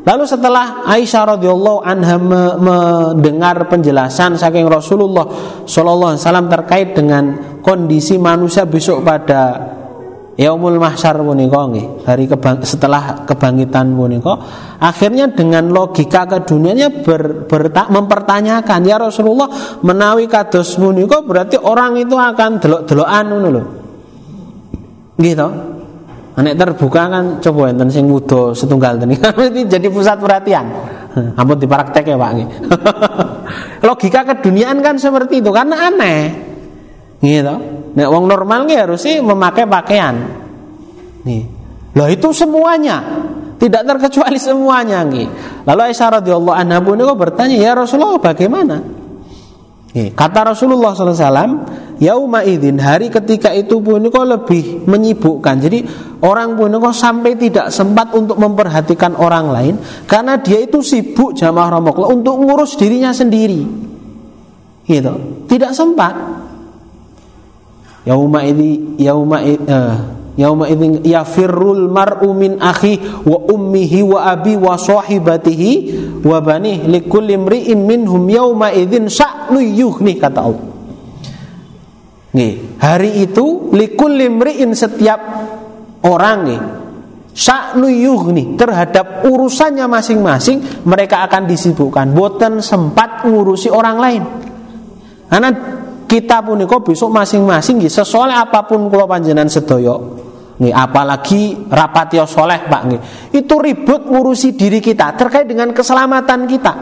Lalu 0.05 0.23
setelah 0.27 0.85
Aisyah 0.85 1.33
radhiyallahu 1.33 1.81
anha 1.81 2.19
mendengar 2.61 3.65
penjelasan 3.71 4.37
saking 4.37 4.69
Rasulullah 4.69 5.25
sallallahu 5.65 6.13
alaihi 6.13 6.21
wasallam 6.21 6.47
terkait 6.51 6.93
dengan 6.93 7.23
kondisi 7.63 8.21
manusia 8.21 8.69
besok 8.69 9.01
pada 9.01 9.73
Yaumul 10.35 10.75
mahsyar 10.83 11.15
punika 11.23 11.63
nggih, 11.71 12.03
hari 12.03 12.27
kebang, 12.27 12.59
setelah 12.67 13.23
kebangkitan 13.23 13.95
punika, 13.95 14.35
akhirnya 14.83 15.31
dengan 15.31 15.71
logika 15.71 16.27
kedunianya 16.27 16.91
ber, 16.91 17.47
ber, 17.47 17.71
mempertanyakan, 17.71 18.83
ya 18.83 18.99
Rasulullah 18.99 19.47
menawi 19.79 20.27
kados 20.27 20.75
punika 20.75 21.23
berarti 21.23 21.55
orang 21.55 21.95
itu 22.03 22.19
akan 22.19 22.59
delok-delokan 22.59 23.25
ngono 23.31 23.47
lho. 23.47 23.84
Gitu. 25.15 25.47
Nek 26.35 26.55
terbuka 26.59 27.07
kan 27.07 27.39
coba 27.39 27.71
enten 27.71 27.87
sing 27.87 28.11
muda 28.11 28.51
setunggal 28.51 28.99
teni. 28.99 29.15
Mesti 29.39 29.61
jadi 29.71 29.87
pusat 29.87 30.19
perhatian. 30.19 30.67
Ampun 31.39 31.55
dipraktek 31.55 32.03
ya 32.03 32.19
Pak. 32.19 32.31
Logika 33.87 34.27
keduniaan 34.27 34.83
kan 34.83 34.99
seperti 34.99 35.39
itu 35.39 35.51
karena 35.55 35.87
aneh. 35.87 36.19
Gitu. 37.23 37.55
Nek 37.95 38.07
wong 38.11 38.27
normal 38.27 38.67
nggih 38.67 38.79
harus 38.83 38.99
sih 38.99 39.23
memakai 39.23 39.63
pakaian. 39.63 40.15
Nih. 41.23 41.43
Loh 41.95 42.07
itu 42.11 42.35
semuanya. 42.35 42.99
Tidak 43.55 43.87
terkecuali 43.87 44.35
semuanya 44.35 45.07
nih. 45.07 45.27
Lalu 45.63 45.81
Aisyah 45.87 46.19
radhiyallahu 46.19 46.51
anha 46.51 46.83
pun 46.83 46.99
bertanya, 46.99 47.55
"Ya 47.55 47.71
Rasulullah, 47.71 48.19
bagaimana?" 48.19 48.83
Kata 49.95 50.51
Rasulullah 50.51 50.91
SAW, 50.91 51.63
yauma 52.03 52.43
idin 52.43 52.75
hari 52.83 53.07
ketika 53.07 53.55
itu 53.55 53.79
pun 53.79 54.03
kok 54.11 54.27
lebih 54.27 54.83
menyibukkan. 54.83 55.55
Jadi 55.63 55.87
orang 56.19 56.59
pun 56.59 56.67
kok 56.75 56.91
sampai 56.91 57.39
tidak 57.39 57.71
sempat 57.71 58.11
untuk 58.11 58.35
memperhatikan 58.35 59.15
orang 59.15 59.47
lain 59.47 59.75
karena 60.03 60.35
dia 60.43 60.59
itu 60.59 60.83
sibuk 60.83 61.31
jamaah 61.39 61.79
romokllah 61.79 62.11
untuk 62.11 62.43
ngurus 62.43 62.75
dirinya 62.75 63.15
sendiri. 63.15 63.63
Gitu. 64.83 65.13
Tidak 65.47 65.71
sempat 65.71 66.13
yauma 68.03 68.43
idzi 68.43 68.99
yauma 68.99 69.39
uh, 69.41 69.95
yauma 70.35 70.67
idzin 70.67 71.03
yafirrul 71.03 71.87
mar'u 71.87 72.31
min 72.35 72.59
akhi 72.59 73.23
wa 73.23 73.47
ummihi 73.49 74.03
wa 74.03 74.29
abi 74.31 74.59
wa 74.59 74.75
sahibatihi 74.75 75.71
wa 76.23 76.39
bani 76.43 76.87
likulli 76.87 77.35
imri'in 77.35 77.79
minhum 77.83 78.23
yauma 78.27 78.71
idzin 78.71 79.07
sya'nu 79.07 79.59
yughni 79.59 80.19
kata 80.19 80.39
Allah. 80.39 80.67
Nih, 82.35 82.79
hari 82.83 83.23
itu 83.23 83.71
likulli 83.71 84.27
imri'in 84.27 84.75
setiap 84.75 85.19
orang 86.03 86.39
nih 86.43 86.61
Sya'nu 87.35 87.91
yughni 87.91 88.55
terhadap 88.55 89.27
urusannya 89.27 89.91
masing-masing 89.91 90.87
mereka 90.87 91.19
akan 91.27 91.43
disibukkan. 91.43 92.15
Boten 92.15 92.63
sempat 92.63 93.27
ngurusi 93.27 93.67
orang 93.67 93.97
lain. 93.99 94.23
Karena 95.27 95.51
kita 96.05 96.41
punika 96.45 96.77
besok 96.81 97.09
masing-masing 97.11 97.81
nggih 97.81 97.93
sesoleh 97.93 98.33
apa 98.33 98.65
pun 98.65 98.87
kula 98.89 99.09
panjenengan 99.09 99.49
sedaya 99.49 99.97
nih 100.55 100.71
apalagi 100.71 101.67
rapatio 101.67 102.23
soleh 102.23 102.63
pak 102.65 102.81
nih 102.87 102.99
itu 103.35 103.55
ribut 103.59 104.07
ngurusi 104.07 104.55
diri 104.55 104.79
kita 104.79 105.17
terkait 105.19 105.49
dengan 105.49 105.75
keselamatan 105.75 106.47
kita 106.47 106.73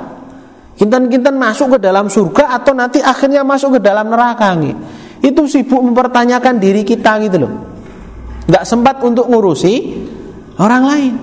kinten-kinten 0.78 1.34
masuk 1.34 1.78
ke 1.78 1.78
dalam 1.82 2.06
surga 2.06 2.54
atau 2.62 2.78
nanti 2.78 3.02
akhirnya 3.02 3.42
masuk 3.42 3.78
ke 3.78 3.80
dalam 3.82 4.14
neraka 4.14 4.54
nih 4.54 4.76
itu 5.26 5.42
sibuk 5.50 5.82
mempertanyakan 5.82 6.62
diri 6.62 6.86
kita 6.86 7.18
gitu 7.26 7.38
loh 7.42 7.54
nggak 8.46 8.64
sempat 8.68 9.00
untuk 9.02 9.32
ngurusi 9.32 9.74
orang 10.60 10.84
lain. 10.84 11.14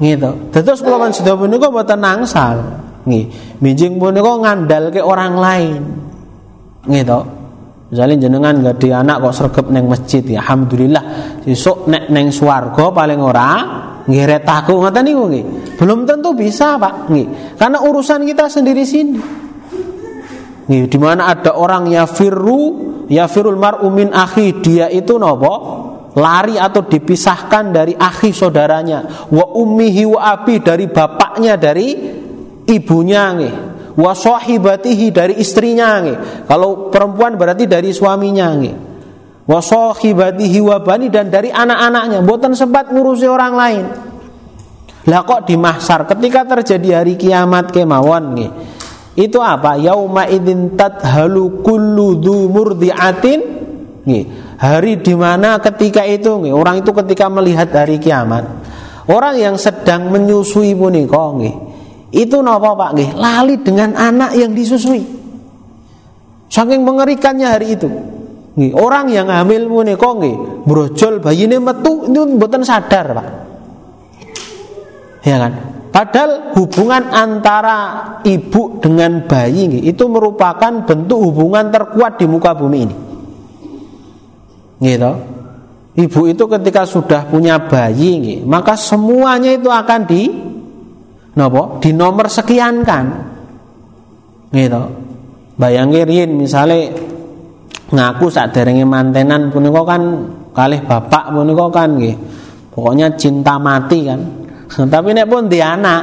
Gitu. 0.00 0.30
Terus 0.48 0.80
kalau 0.80 1.12
sudah 1.12 1.34
punika 1.36 1.68
mboten 1.68 2.00
nangsal. 2.00 2.56
Nggih. 3.04 3.24
Minjing 3.60 4.00
punika 4.00 4.32
ke 4.88 5.00
orang 5.04 5.34
lain. 5.36 5.80
Gitu. 6.86 7.20
Misalnya 7.90 8.16
jenengan 8.22 8.54
nggak 8.62 8.76
di 8.78 8.88
anak 8.94 9.16
kok 9.18 9.34
sergap 9.34 9.66
neng 9.66 9.90
masjid 9.90 10.22
ya, 10.22 10.46
alhamdulillah. 10.46 11.04
Sesuk 11.42 11.90
nek 11.90 12.06
neng 12.14 12.30
swarga 12.30 12.94
paling 12.94 13.18
ora 13.18 13.50
nggih 14.06 14.24
retaku 14.30 14.78
ngoten 14.78 15.02
niku 15.02 15.24
nggih. 15.26 15.44
Belum 15.74 16.06
tentu 16.06 16.30
bisa, 16.38 16.78
Pak. 16.78 17.10
Nggih. 17.10 17.58
Karena 17.58 17.82
urusan 17.82 18.22
kita 18.22 18.46
sendiri 18.46 18.86
sini. 18.86 19.18
Nggih, 20.70 20.86
di 20.86 20.98
mana 21.02 21.34
ada 21.34 21.58
orang 21.58 21.90
ya 21.90 22.06
firru, 22.06 23.04
ya 23.10 23.26
firul 23.26 23.58
mar'u 23.58 23.90
min 23.90 24.14
akhi, 24.14 24.62
dia 24.62 24.86
itu 24.86 25.18
nopo? 25.18 25.90
lari 26.18 26.58
atau 26.58 26.82
dipisahkan 26.82 27.70
dari 27.70 27.94
akhi 27.94 28.34
saudaranya 28.34 29.30
wa 29.30 29.54
ummihi 29.54 30.02
wa 30.10 30.34
abi 30.34 30.58
dari 30.58 30.90
bapaknya 30.90 31.54
dari 31.54 31.94
ibunya 32.66 33.22
nggih 33.30 33.54
wa 34.00 34.16
sahibatihi 34.16 35.12
dari 35.12 35.36
istrinya 35.36 36.00
nggih 36.00 36.18
kalau 36.48 36.88
perempuan 36.88 37.36
berarti 37.36 37.68
dari 37.68 37.92
suaminya 37.92 38.48
nggih 38.56 38.76
wa 39.50 39.60
sahibatihi 39.60 40.58
wa 40.62 40.78
bani 40.78 41.10
dan 41.10 41.26
dari 41.26 41.50
anak-anaknya. 41.50 42.22
Mboten 42.22 42.54
sempat 42.54 42.94
ngurusi 42.94 43.26
orang 43.26 43.54
lain. 43.58 43.84
Lah 45.10 45.24
kok 45.26 45.48
di 45.48 45.56
mahsar 45.58 46.06
ketika 46.06 46.46
terjadi 46.46 47.02
hari 47.02 47.16
kiamat 47.18 47.72
kemawon 47.74 48.24
nggih 48.36 48.50
itu 49.18 49.42
apa? 49.42 49.74
Yauma 49.80 50.28
idzin 50.30 50.78
tadhalu 50.78 51.64
kullu 51.66 52.20
dzu 52.20 52.46
murdiatin 52.48 53.40
nggih 54.06 54.24
Hari 54.60 55.00
di 55.00 55.16
mana 55.16 55.56
ketika 55.56 56.04
itu 56.04 56.36
orang 56.52 56.84
itu 56.84 56.92
ketika 56.92 57.32
melihat 57.32 57.72
hari 57.72 57.96
kiamat, 57.96 58.44
orang 59.08 59.40
yang 59.40 59.56
sedang 59.56 60.12
menyusui 60.12 60.76
punika 60.76 61.32
nggih. 61.32 61.56
Itu 62.10 62.42
napa 62.42 62.74
Pak 62.74 62.90
nggih? 62.94 63.10
Lali 63.14 63.54
dengan 63.62 63.94
anak 63.94 64.34
yang 64.34 64.50
disusui. 64.54 65.02
Saking 66.50 66.82
mengerikannya 66.82 67.46
hari 67.46 67.78
itu. 67.78 67.86
Nggih, 68.58 68.74
orang 68.74 69.06
yang 69.14 69.30
hamil 69.30 69.70
punika 69.70 70.10
nggih, 70.10 70.66
brojol 70.66 71.22
bayine 71.22 71.62
metu 71.62 72.10
itu 72.10 72.20
mboten 72.26 72.66
sadar, 72.66 73.06
Pak. 73.14 73.28
Ya 75.22 75.38
kan? 75.38 75.52
Padahal 75.90 76.54
hubungan 76.58 77.14
antara 77.14 77.78
ibu 78.26 78.82
dengan 78.82 79.26
bayi 79.26 79.70
nggih, 79.70 79.82
itu 79.90 80.04
merupakan 80.10 80.82
bentuk 80.82 81.18
hubungan 81.18 81.70
terkuat 81.70 82.18
di 82.18 82.26
muka 82.26 82.54
bumi 82.54 82.78
ini 82.82 82.96
gitu 84.80 85.12
ibu 86.00 86.20
itu 86.24 86.44
ketika 86.48 86.88
sudah 86.88 87.28
punya 87.28 87.60
bayi 87.60 88.40
maka 88.48 88.74
semuanya 88.74 89.52
itu 89.52 89.68
akan 89.68 90.00
di 90.08 90.22
nopo 91.36 91.78
di 91.82 91.90
nomor 91.94 92.26
sekian 92.26 92.82
kan? 92.82 93.06
Gitu. 94.50 94.82
Bayangin 95.60 96.40
misalnya 96.40 96.88
ngaku 97.90 98.26
saat 98.32 98.56
derenge 98.56 98.86
mantenan 98.88 99.52
punika 99.52 99.82
kan 99.84 100.02
kalih 100.56 100.80
bapak 100.82 101.34
punika 101.34 101.66
kan 101.68 102.00
gitu 102.00 102.16
pokoknya 102.70 103.12
cinta 103.20 103.60
mati 103.60 104.08
kan. 104.08 104.20
Tapi 104.94 105.10
nek 105.12 105.26
pun 105.28 105.50
di 105.50 105.60
anak 105.60 106.02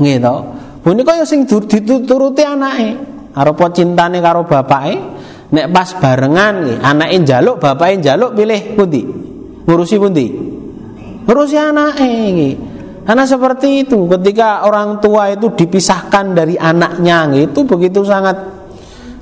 gitu. 0.00 0.34
Punika 0.80 1.20
ya 1.20 1.28
sing 1.28 1.44
dituruti 1.44 2.40
anake. 2.40 2.90
Arupa 3.36 3.70
cintane 3.70 4.18
karo 4.18 4.42
bapake 4.42 5.20
Nek 5.50 5.66
pas 5.74 5.90
barengan 5.98 6.54
nih, 6.62 6.76
anake 6.78 7.26
njaluk, 7.26 7.58
bapake 7.58 7.98
njaluk 7.98 8.38
pilih 8.38 8.60
pundi? 8.78 9.02
Ngurusi 9.66 9.96
pundi? 9.98 10.26
Ngurusi 11.26 11.58
anake 11.58 12.06
nggih. 12.06 12.54
Karena 13.10 13.26
seperti 13.26 13.82
itu, 13.82 14.06
ketika 14.06 14.62
orang 14.62 15.02
tua 15.02 15.34
itu 15.34 15.50
dipisahkan 15.50 16.30
dari 16.30 16.54
anaknya 16.54 17.26
itu 17.42 17.66
begitu 17.66 18.06
sangat 18.06 18.38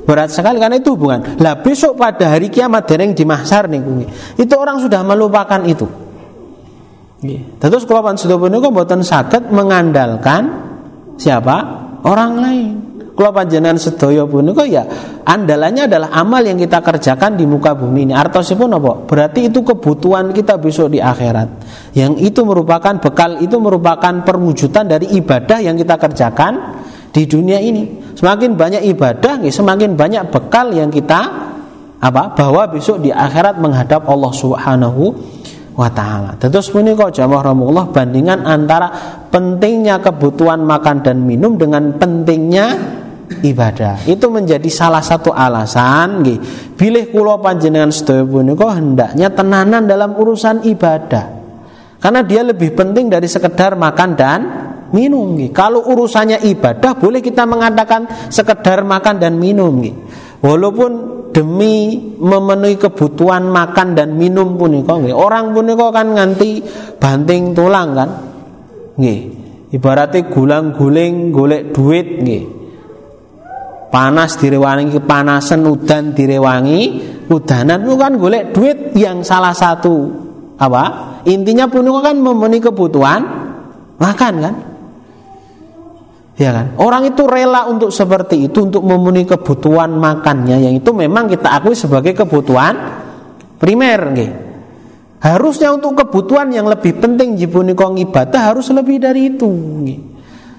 berat 0.04 0.28
sekali 0.28 0.60
karena 0.60 0.76
itu 0.76 0.92
hubungan. 0.92 1.40
Lah 1.40 1.64
besok 1.64 1.96
pada 1.96 2.36
hari 2.36 2.52
kiamat 2.52 2.84
dereng 2.84 3.16
di 3.16 3.24
mahsar 3.24 3.64
nih 3.64 3.80
itu 4.36 4.54
orang 4.60 4.84
sudah 4.84 5.00
melupakan 5.00 5.64
itu. 5.64 5.88
Terus 7.56 7.88
kalau 7.88 8.12
sudah 8.12 8.36
punika 8.36 8.68
mboten 8.68 9.00
sakit 9.00 9.48
mengandalkan 9.56 10.52
siapa? 11.16 11.56
Orang 12.04 12.44
lain. 12.44 12.87
Kalau 13.18 13.34
panjenengan 13.34 13.74
sedaya 13.82 14.22
punika 14.30 14.62
ya 14.62 14.86
andalannya 15.26 15.90
adalah 15.90 16.14
amal 16.14 16.38
yang 16.38 16.54
kita 16.54 16.78
kerjakan 16.78 17.34
di 17.34 17.50
muka 17.50 17.74
bumi 17.74 18.06
ini. 18.06 18.14
Artosipun 18.14 18.70
apa? 18.78 19.10
Berarti 19.10 19.50
itu 19.50 19.66
kebutuhan 19.66 20.30
kita 20.30 20.54
besok 20.54 20.94
di 20.94 21.02
akhirat. 21.02 21.50
Yang 21.98 22.30
itu 22.30 22.46
merupakan 22.46 22.94
bekal 23.02 23.42
itu 23.42 23.58
merupakan 23.58 24.22
perwujudan 24.22 24.86
dari 24.86 25.18
ibadah 25.18 25.58
yang 25.58 25.74
kita 25.74 25.98
kerjakan 25.98 26.78
di 27.10 27.26
dunia 27.26 27.58
ini. 27.58 28.14
Semakin 28.14 28.54
banyak 28.54 28.86
ibadah, 28.86 29.42
semakin 29.50 29.98
banyak 29.98 30.30
bekal 30.30 30.70
yang 30.70 30.86
kita 30.86 31.50
apa? 31.98 32.38
Bawa 32.38 32.70
besok 32.70 33.02
di 33.02 33.10
akhirat 33.10 33.58
menghadap 33.58 34.06
Allah 34.06 34.30
Subhanahu 34.30 35.02
wa 35.74 35.90
taala. 35.90 36.38
Terus 36.38 36.70
kok 36.70 37.10
jamaah 37.10 37.50
rahmatullah 37.50 37.90
bandingan 37.90 38.46
antara 38.46 38.90
pentingnya 39.26 39.98
kebutuhan 40.02 40.62
makan 40.62 41.02
dan 41.02 41.22
minum 41.22 41.58
dengan 41.58 41.94
pentingnya 41.98 42.97
ibadah. 43.42 44.04
Itu 44.04 44.28
menjadi 44.28 44.66
salah 44.70 45.02
satu 45.02 45.30
alasan 45.30 46.22
nggih. 46.24 46.38
Bilih 46.74 47.10
kula 47.10 47.38
panjenengan 47.38 47.90
sedaya 47.90 48.26
punika 48.26 48.74
hendaknya 48.74 49.28
tenanan 49.30 49.86
dalam 49.86 50.14
urusan 50.14 50.66
ibadah. 50.66 51.38
Karena 51.98 52.22
dia 52.22 52.46
lebih 52.46 52.74
penting 52.74 53.10
dari 53.10 53.26
sekedar 53.26 53.74
makan 53.74 54.10
dan 54.14 54.40
minum 54.94 55.34
nggih. 55.34 55.50
Kalau 55.50 55.86
urusannya 55.86 56.42
ibadah 56.46 56.94
boleh 56.94 57.18
kita 57.18 57.46
mengatakan 57.46 58.30
sekedar 58.30 58.86
makan 58.86 59.18
dan 59.18 59.38
minum 59.38 59.82
nggih. 59.82 59.94
Walaupun 60.38 60.90
demi 61.34 61.98
memenuhi 62.18 62.78
kebutuhan 62.78 63.46
makan 63.50 63.98
dan 63.98 64.14
minum 64.14 64.54
punika 64.54 64.94
nggih. 64.94 65.14
Orang 65.14 65.54
punika 65.54 65.90
kan 65.90 66.14
nganti 66.14 66.62
banting 66.98 67.54
tulang 67.54 67.90
kan. 67.94 68.10
Nggih. 68.98 69.20
Ibaratnya 69.68 70.32
gulang-guling 70.32 71.28
golek 71.28 71.76
duit 71.76 72.24
nggih 72.24 72.57
panas 73.88 74.36
direwangi 74.36 74.92
kepanasan 74.94 75.64
udan 75.64 76.12
direwangi. 76.12 76.80
Udanan 77.28 77.84
itu 77.84 77.94
kan 78.00 78.16
golek 78.16 78.56
duit 78.56 78.96
yang 78.96 79.20
salah 79.20 79.52
satu 79.52 80.08
apa? 80.56 80.84
Intinya 81.28 81.68
pun 81.68 81.84
kan 82.00 82.16
memenuhi 82.16 82.64
kebutuhan 82.64 83.20
makan 84.00 84.34
kan? 84.40 84.54
Ya 86.40 86.54
kan? 86.54 86.66
Orang 86.80 87.04
itu 87.04 87.28
rela 87.28 87.68
untuk 87.68 87.92
seperti 87.92 88.48
itu 88.48 88.64
untuk 88.64 88.80
memenuhi 88.80 89.28
kebutuhan 89.28 89.92
makannya 89.92 90.56
yang 90.56 90.74
itu 90.78 90.88
memang 90.96 91.28
kita 91.28 91.52
akui 91.52 91.76
sebagai 91.76 92.16
kebutuhan 92.16 92.74
primer 93.60 94.00
nggih. 94.14 94.32
Harusnya 95.18 95.74
untuk 95.74 95.98
kebutuhan 95.98 96.48
yang 96.54 96.64
lebih 96.70 96.96
penting 96.96 97.36
jipunika 97.36 97.90
ibadah 97.90 98.54
harus 98.54 98.70
lebih 98.70 99.02
dari 99.02 99.34
itu 99.34 99.50
nggih 99.50 100.17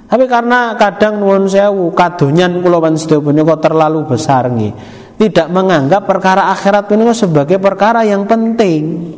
tapi 0.09 0.25
karena 0.25 0.73
kadang 0.73 1.21
nuwun 1.21 1.45
sewu 1.45 1.93
kadonyan 1.93 2.65
kula 2.65 2.81
panjenengan 2.81 3.45
kok 3.45 3.61
terlalu 3.61 4.09
besar 4.09 4.49
nih. 4.49 4.73
Tidak 5.21 5.53
menganggap 5.53 6.09
perkara 6.09 6.49
akhirat 6.49 6.89
punika 6.89 7.13
sebagai 7.13 7.61
perkara 7.61 8.01
yang 8.01 8.25
penting. 8.25 9.13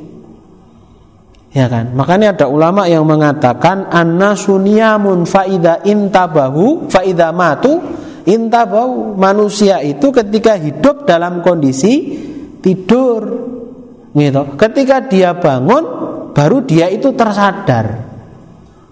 Ya 1.55 1.71
kan? 1.71 1.95
Makanya 1.95 2.35
ada 2.35 2.51
ulama 2.51 2.91
yang 2.91 3.07
mengatakan 3.07 3.87
anna 3.87 4.35
sunyamun 4.35 5.23
faida 5.23 5.79
intabahu 5.87 6.91
faida 6.91 7.31
matu 7.31 7.79
intabahu. 8.27 9.15
Manusia 9.15 9.79
itu 9.79 10.11
ketika 10.11 10.59
hidup 10.59 11.07
dalam 11.07 11.39
kondisi 11.39 12.19
tidur 12.59 13.21
gitu. 14.11 14.43
Ketika 14.59 15.07
dia 15.07 15.39
bangun 15.39 15.83
baru 16.35 16.67
dia 16.67 16.91
itu 16.91 17.15
tersadar. 17.15 18.11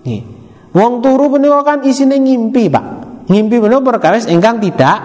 Nih. 0.08 0.39
Wong 0.70 1.02
turu 1.02 1.34
punika 1.34 1.66
kan 1.66 1.80
isine 1.82 2.22
ngimpi, 2.22 2.70
Pak. 2.70 2.86
Ngimpi 3.30 3.56
punika 3.58 3.82
perkara 3.82 4.22
ingkang 4.30 4.62
tidak 4.62 4.98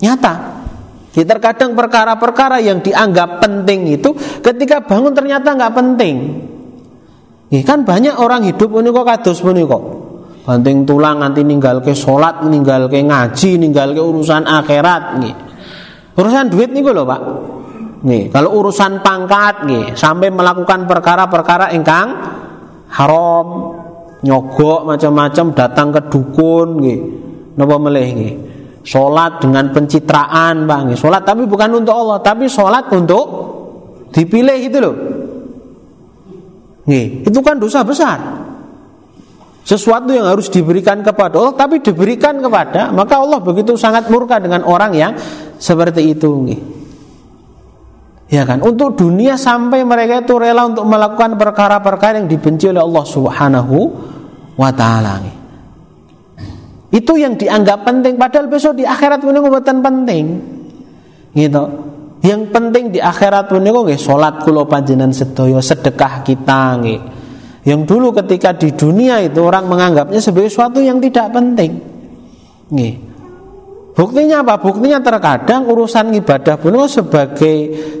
nyata. 0.00 0.34
Jadi 1.10 1.26
terkadang 1.26 1.74
perkara-perkara 1.74 2.62
yang 2.62 2.80
dianggap 2.80 3.42
penting 3.42 3.90
itu 3.90 4.14
ketika 4.40 4.86
bangun 4.86 5.10
ternyata 5.10 5.58
nggak 5.58 5.74
penting. 5.74 6.16
Ya, 7.50 7.66
kan 7.66 7.82
banyak 7.82 8.14
orang 8.14 8.46
hidup 8.46 8.70
punika 8.70 9.02
kados 9.02 9.42
punika. 9.42 9.78
Banting 10.46 10.88
tulang 10.88 11.20
nanti 11.20 11.44
ninggal 11.44 11.84
ke 11.84 11.92
sholat, 11.92 12.46
ninggal 12.46 12.88
ke 12.88 13.02
ngaji, 13.04 13.60
ninggal 13.60 13.92
ke 13.92 14.00
urusan 14.00 14.48
akhirat 14.48 15.20
nih. 15.20 15.34
Urusan 16.16 16.48
duit 16.48 16.70
nih 16.72 16.82
loh 16.86 17.04
pak. 17.04 17.20
Nih, 18.00 18.32
kalau 18.32 18.56
urusan 18.64 19.04
pangkat 19.04 19.68
nih, 19.68 19.92
sampai 19.92 20.32
melakukan 20.32 20.88
perkara-perkara 20.88 21.76
ingkang 21.76 22.08
haram, 22.88 23.46
nyogok 24.20 24.84
macam-macam 24.84 25.46
datang 25.56 25.88
ke 25.94 26.00
dukun 26.12 26.68
nggih 26.80 27.00
napa 27.56 27.76
melih 27.80 28.08
nggih 28.12 28.34
salat 28.84 29.40
dengan 29.40 29.72
pencitraan 29.72 30.64
Pak 30.68 30.80
nggih 30.88 30.98
salat 30.98 31.22
tapi 31.24 31.44
bukan 31.48 31.80
untuk 31.84 31.96
Allah 31.96 32.18
tapi 32.20 32.48
salat 32.48 32.88
untuk 32.92 33.26
dipilih 34.12 34.58
itu 34.60 34.78
loh 34.80 34.96
Nih, 36.90 37.22
itu 37.22 37.38
kan 37.38 37.54
dosa 37.60 37.86
besar. 37.86 38.18
Sesuatu 39.62 40.10
yang 40.10 40.26
harus 40.26 40.50
diberikan 40.50 41.04
kepada 41.04 41.38
Allah 41.38 41.54
tapi 41.54 41.78
diberikan 41.78 42.42
kepada, 42.42 42.90
maka 42.90 43.22
Allah 43.22 43.38
begitu 43.38 43.78
sangat 43.78 44.10
murka 44.10 44.42
dengan 44.42 44.66
orang 44.66 44.90
yang 44.96 45.12
seperti 45.60 46.16
itu. 46.16 46.30
Nih. 46.42 46.60
Ya 48.30 48.46
kan, 48.46 48.62
untuk 48.62 48.94
dunia 48.94 49.34
sampai 49.34 49.82
mereka 49.82 50.22
itu 50.22 50.38
rela 50.38 50.70
untuk 50.70 50.86
melakukan 50.86 51.34
perkara-perkara 51.34 52.22
yang 52.22 52.30
dibenci 52.30 52.70
oleh 52.70 52.78
Allah 52.78 53.02
Subhanahu 53.02 53.76
wa 54.54 54.70
taala. 54.70 55.18
Itu 56.94 57.18
yang 57.18 57.34
dianggap 57.34 57.82
penting 57.82 58.14
padahal 58.14 58.46
besok 58.46 58.78
di 58.78 58.86
akhirat 58.86 59.18
pun 59.26 59.34
buatan 59.34 59.82
penting. 59.82 60.24
Gitu. 61.34 61.62
Yang 62.22 62.42
penting 62.54 62.84
di 62.94 63.02
akhirat 63.02 63.50
pun 63.50 63.66
nggih 63.66 63.98
salat 63.98 64.46
kula 64.46 64.62
panjenengan 64.62 65.10
sedaya 65.10 65.58
sedekah 65.58 66.22
kita 66.22 66.78
nggih. 66.78 67.00
Yang 67.66 67.80
dulu 67.82 68.14
ketika 68.14 68.54
di 68.54 68.70
dunia 68.70 69.18
itu 69.26 69.42
orang 69.42 69.66
menganggapnya 69.66 70.22
sebagai 70.22 70.54
sesuatu 70.54 70.78
yang 70.78 71.02
tidak 71.02 71.34
penting. 71.34 71.82
Nggih. 72.70 73.09
Buktinya 73.90 74.46
apa? 74.46 74.62
Buktinya 74.62 75.02
terkadang 75.02 75.66
urusan 75.66 76.14
ibadah 76.14 76.56
pun 76.56 76.78
sebagai 76.86 77.56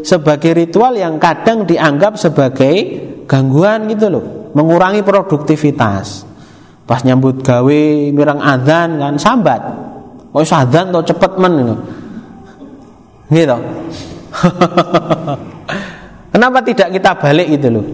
sebagai 0.06 0.54
ritual 0.54 0.94
yang 0.94 1.18
kadang 1.18 1.66
dianggap 1.66 2.14
sebagai 2.14 2.74
gangguan 3.26 3.90
gitu 3.90 4.06
loh, 4.10 4.24
mengurangi 4.54 5.02
produktivitas. 5.02 6.26
Pas 6.86 7.02
nyambut 7.06 7.42
gawe 7.42 7.82
mirang 8.10 8.42
adzan 8.42 8.98
kan 8.98 9.14
sambat. 9.18 9.62
Oh 10.30 10.42
adzan 10.42 10.94
to 10.94 11.00
cepet 11.06 11.32
men 11.38 11.54
gitu. 11.58 11.74
Gitu. 13.30 13.58
Kenapa 16.34 16.58
tidak 16.62 16.88
kita 16.94 17.10
balik 17.18 17.48
itu 17.50 17.68
loh? 17.70 17.86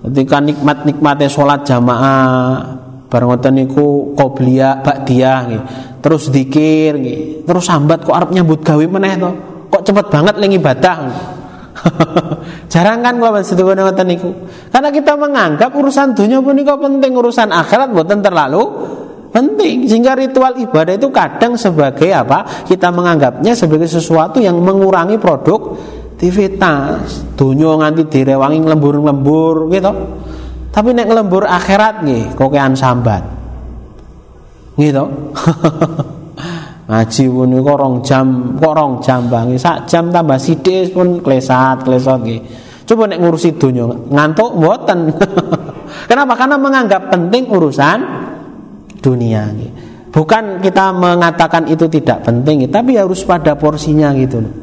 Ketika 0.00 0.40
nikmat-nikmatnya 0.40 1.28
sholat 1.28 1.68
jamaah 1.68 2.64
bareng 3.12 3.36
niku 3.52 4.16
qobliyah 4.16 4.80
ba'diyah 4.80 5.38
nggih. 5.44 5.62
Terus 6.00 6.32
nggih. 6.32 7.44
Terus 7.44 7.64
sambat 7.64 8.08
kok 8.08 8.16
arep 8.16 8.32
nyambut 8.32 8.64
gawe 8.64 8.84
meneh 8.88 9.20
to. 9.20 9.30
Kok 9.70 9.82
cepet 9.84 10.06
banget 10.08 10.34
ling 10.40 10.56
ibadah. 10.56 10.96
Jarang 12.72 13.00
kan 13.00 13.16
kula 13.16 13.40
sedaya 13.44 13.76
ngoten 13.76 14.06
niku. 14.08 14.30
Karena 14.72 14.90
kita 14.92 15.16
menganggap 15.16 15.72
urusan 15.72 16.12
dunia 16.12 16.44
punika 16.44 16.76
penting, 16.76 17.16
urusan 17.16 17.48
akhirat 17.52 17.92
buatan 17.92 18.20
terlalu 18.20 18.62
penting. 19.30 19.88
Sehingga 19.88 20.18
ritual 20.18 20.58
ibadah 20.58 20.94
itu 20.96 21.08
kadang 21.12 21.56
sebagai 21.56 22.12
apa? 22.12 22.44
Kita 22.66 22.92
menganggapnya 22.92 23.56
sebagai 23.56 23.88
sesuatu 23.88 24.40
yang 24.42 24.60
mengurangi 24.60 25.16
produktivitas. 25.16 27.24
Dunia 27.38 27.78
nganti 27.80 28.04
direwangi 28.10 28.58
lembur-lembur 28.60 29.72
gitu. 29.72 29.92
Tapi 30.70 30.94
nek 30.94 31.10
lembur 31.10 31.50
akhirat 31.50 32.06
nih, 32.06 32.38
kokean 32.38 32.78
sambat. 32.78 33.39
Gitu. 34.80 35.04
ngaji 36.90 37.24
pun 37.30 37.54
kok 37.54 37.78
rong 37.78 37.96
jam 38.02 38.26
kok 38.56 38.74
rong 38.74 38.94
jam 39.04 39.20
bang? 39.28 39.54
Sak 39.60 39.86
jam 39.86 40.08
tambah 40.08 40.40
sidik 40.40 40.96
pun 40.96 41.20
klesat 41.20 41.84
klesot 41.84 42.24
nggih. 42.24 42.40
Coba 42.88 43.06
nek 43.06 43.20
ngurusi 43.22 43.54
dunia 43.54 43.86
ngantuk 43.86 44.56
mboten. 44.56 45.12
Kenapa? 46.10 46.34
Karena 46.34 46.56
menganggap 46.58 47.12
penting 47.12 47.46
urusan 47.46 47.98
dunia 48.98 49.46
nih 49.54 49.70
bukan 50.10 50.58
kita 50.58 50.90
mengatakan 50.90 51.70
itu 51.70 51.86
tidak 51.86 52.26
penting 52.26 52.66
tapi 52.68 52.98
harus 52.98 53.22
pada 53.22 53.54
porsinya 53.54 54.10
gitu 54.18 54.42
loh. 54.42 54.54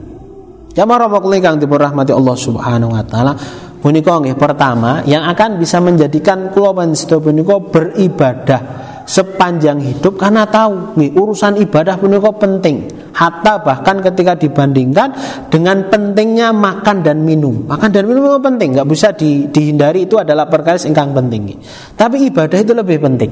Jamaah 0.77 1.09
Rabbul 1.09 1.41
kang 1.41 1.57
dirahmati 1.57 2.13
Allah 2.13 2.37
Subhanahu 2.37 2.93
wa 2.93 3.01
taala. 3.01 3.33
Punika 3.81 4.21
nggih 4.21 4.37
pertama 4.37 5.01
yang 5.09 5.25
akan 5.25 5.57
bisa 5.57 5.81
menjadikan 5.81 6.53
kula 6.53 6.73
panjenengan 6.73 7.61
beribadah 7.71 8.61
sepanjang 9.07 9.79
hidup 9.79 10.19
karena 10.19 10.43
tahu 10.43 10.99
nih, 10.99 11.15
urusan 11.15 11.55
ibadah 11.63 11.95
punika 11.95 12.29
penting. 12.35 13.07
Hatta 13.17 13.57
bahkan 13.65 13.97
ketika 14.03 14.37
dibandingkan 14.37 15.09
dengan 15.49 15.89
pentingnya 15.89 16.53
makan 16.53 17.01
dan 17.01 17.25
minum. 17.25 17.65
Makan 17.65 17.89
dan 17.89 18.05
minum 18.05 18.29
itu 18.29 18.39
penting 18.43 18.77
nggak 18.77 18.85
bisa 18.85 19.09
di, 19.17 19.49
dihindari 19.49 20.05
itu 20.05 20.21
adalah 20.21 20.45
perkara 20.45 20.77
yang 20.77 21.15
penting. 21.15 21.57
Tapi 21.97 22.29
ibadah 22.29 22.59
itu 22.61 22.77
lebih 22.77 23.01
penting. 23.01 23.31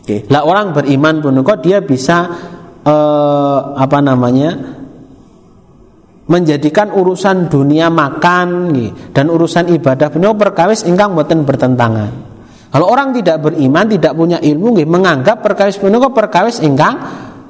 Oke. 0.00 0.26
lah 0.32 0.42
orang 0.48 0.72
beriman 0.72 1.20
punika 1.20 1.60
dia 1.60 1.84
bisa 1.84 2.24
eh, 2.82 3.58
apa 3.76 3.98
namanya 4.00 4.50
menjadikan 6.30 6.94
urusan 6.94 7.50
dunia 7.50 7.90
makan 7.90 8.70
dan 9.12 9.26
urusan 9.28 9.68
ibadah 9.74 10.08
punika 10.08 10.34
perkawis 10.38 10.86
ingkang 10.86 11.12
boten 11.12 11.44
bertentangan 11.44 12.29
kalau 12.70 12.86
orang 12.86 13.10
tidak 13.10 13.42
beriman, 13.42 13.90
tidak 13.90 14.14
punya 14.14 14.38
ilmu, 14.38 14.78
gitu, 14.78 14.86
menganggap 14.86 15.42
perkawis 15.42 15.74
punika 15.74 16.06
perkawis 16.14 16.62
ingkang 16.62 16.94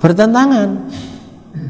bertentangan. 0.00 0.88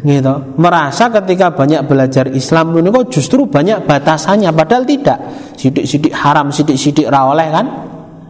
Gitu. 0.07 0.35
Merasa 0.55 1.11
ketika 1.11 1.51
banyak 1.51 1.83
belajar 1.83 2.31
Islam 2.31 2.71
punika 2.71 3.11
justru 3.11 3.51
banyak 3.51 3.83
batasannya, 3.91 4.55
padahal 4.55 4.87
tidak. 4.87 5.19
Sidik-sidik 5.59 6.15
haram, 6.15 6.55
sidik-sidik 6.55 7.11
rawoleh 7.11 7.49
kan? 7.51 7.67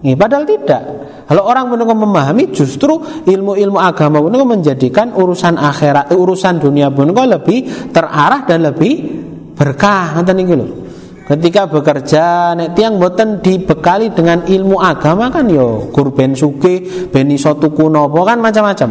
Gitu. 0.00 0.16
Padahal 0.16 0.48
tidak. 0.48 0.82
Kalau 1.28 1.44
orang 1.44 1.68
punika 1.68 1.92
memahami 1.92 2.44
justru 2.56 2.96
ilmu-ilmu 3.28 3.76
agama 3.76 4.24
punika 4.24 4.48
menjadikan 4.48 5.12
urusan 5.12 5.60
akhirat, 5.60 6.16
urusan 6.16 6.64
dunia 6.64 6.88
punika 6.88 7.28
lebih 7.28 7.92
terarah 7.92 8.48
dan 8.48 8.72
lebih 8.72 8.92
berkah. 9.52 10.16
Nanti 10.16 10.32
nih 10.32 10.89
Ketika 11.30 11.70
bekerja 11.70 12.58
nek 12.58 12.74
tiang 12.74 12.98
boten 12.98 13.38
dibekali 13.38 14.10
dengan 14.10 14.42
ilmu 14.42 14.82
agama 14.82 15.30
kan 15.30 15.46
yo 15.46 15.86
kurben 15.94 16.34
suke 16.34 17.06
ben 17.06 17.30
iso 17.30 17.54
tuku 17.54 17.86
kan 18.26 18.42
macam-macam. 18.42 18.90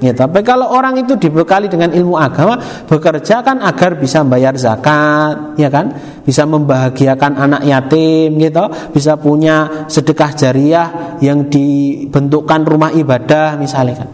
Ya, 0.00 0.16
tapi 0.16 0.40
kalau 0.40 0.72
orang 0.72 0.96
itu 0.96 1.12
dibekali 1.20 1.68
dengan 1.68 1.92
ilmu 1.92 2.16
agama, 2.16 2.56
bekerja 2.88 3.44
kan 3.44 3.60
agar 3.60 4.00
bisa 4.00 4.24
bayar 4.24 4.56
zakat, 4.56 5.60
ya 5.60 5.68
kan? 5.68 5.92
Bisa 6.24 6.48
membahagiakan 6.48 7.36
anak 7.36 7.62
yatim 7.68 8.32
gitu, 8.40 8.64
bisa 8.96 9.20
punya 9.20 9.84
sedekah 9.92 10.32
jariah 10.32 10.88
yang 11.20 11.52
dibentukkan 11.52 12.64
rumah 12.64 12.96
ibadah 12.96 13.60
misalnya 13.60 14.06
kan. 14.06 14.08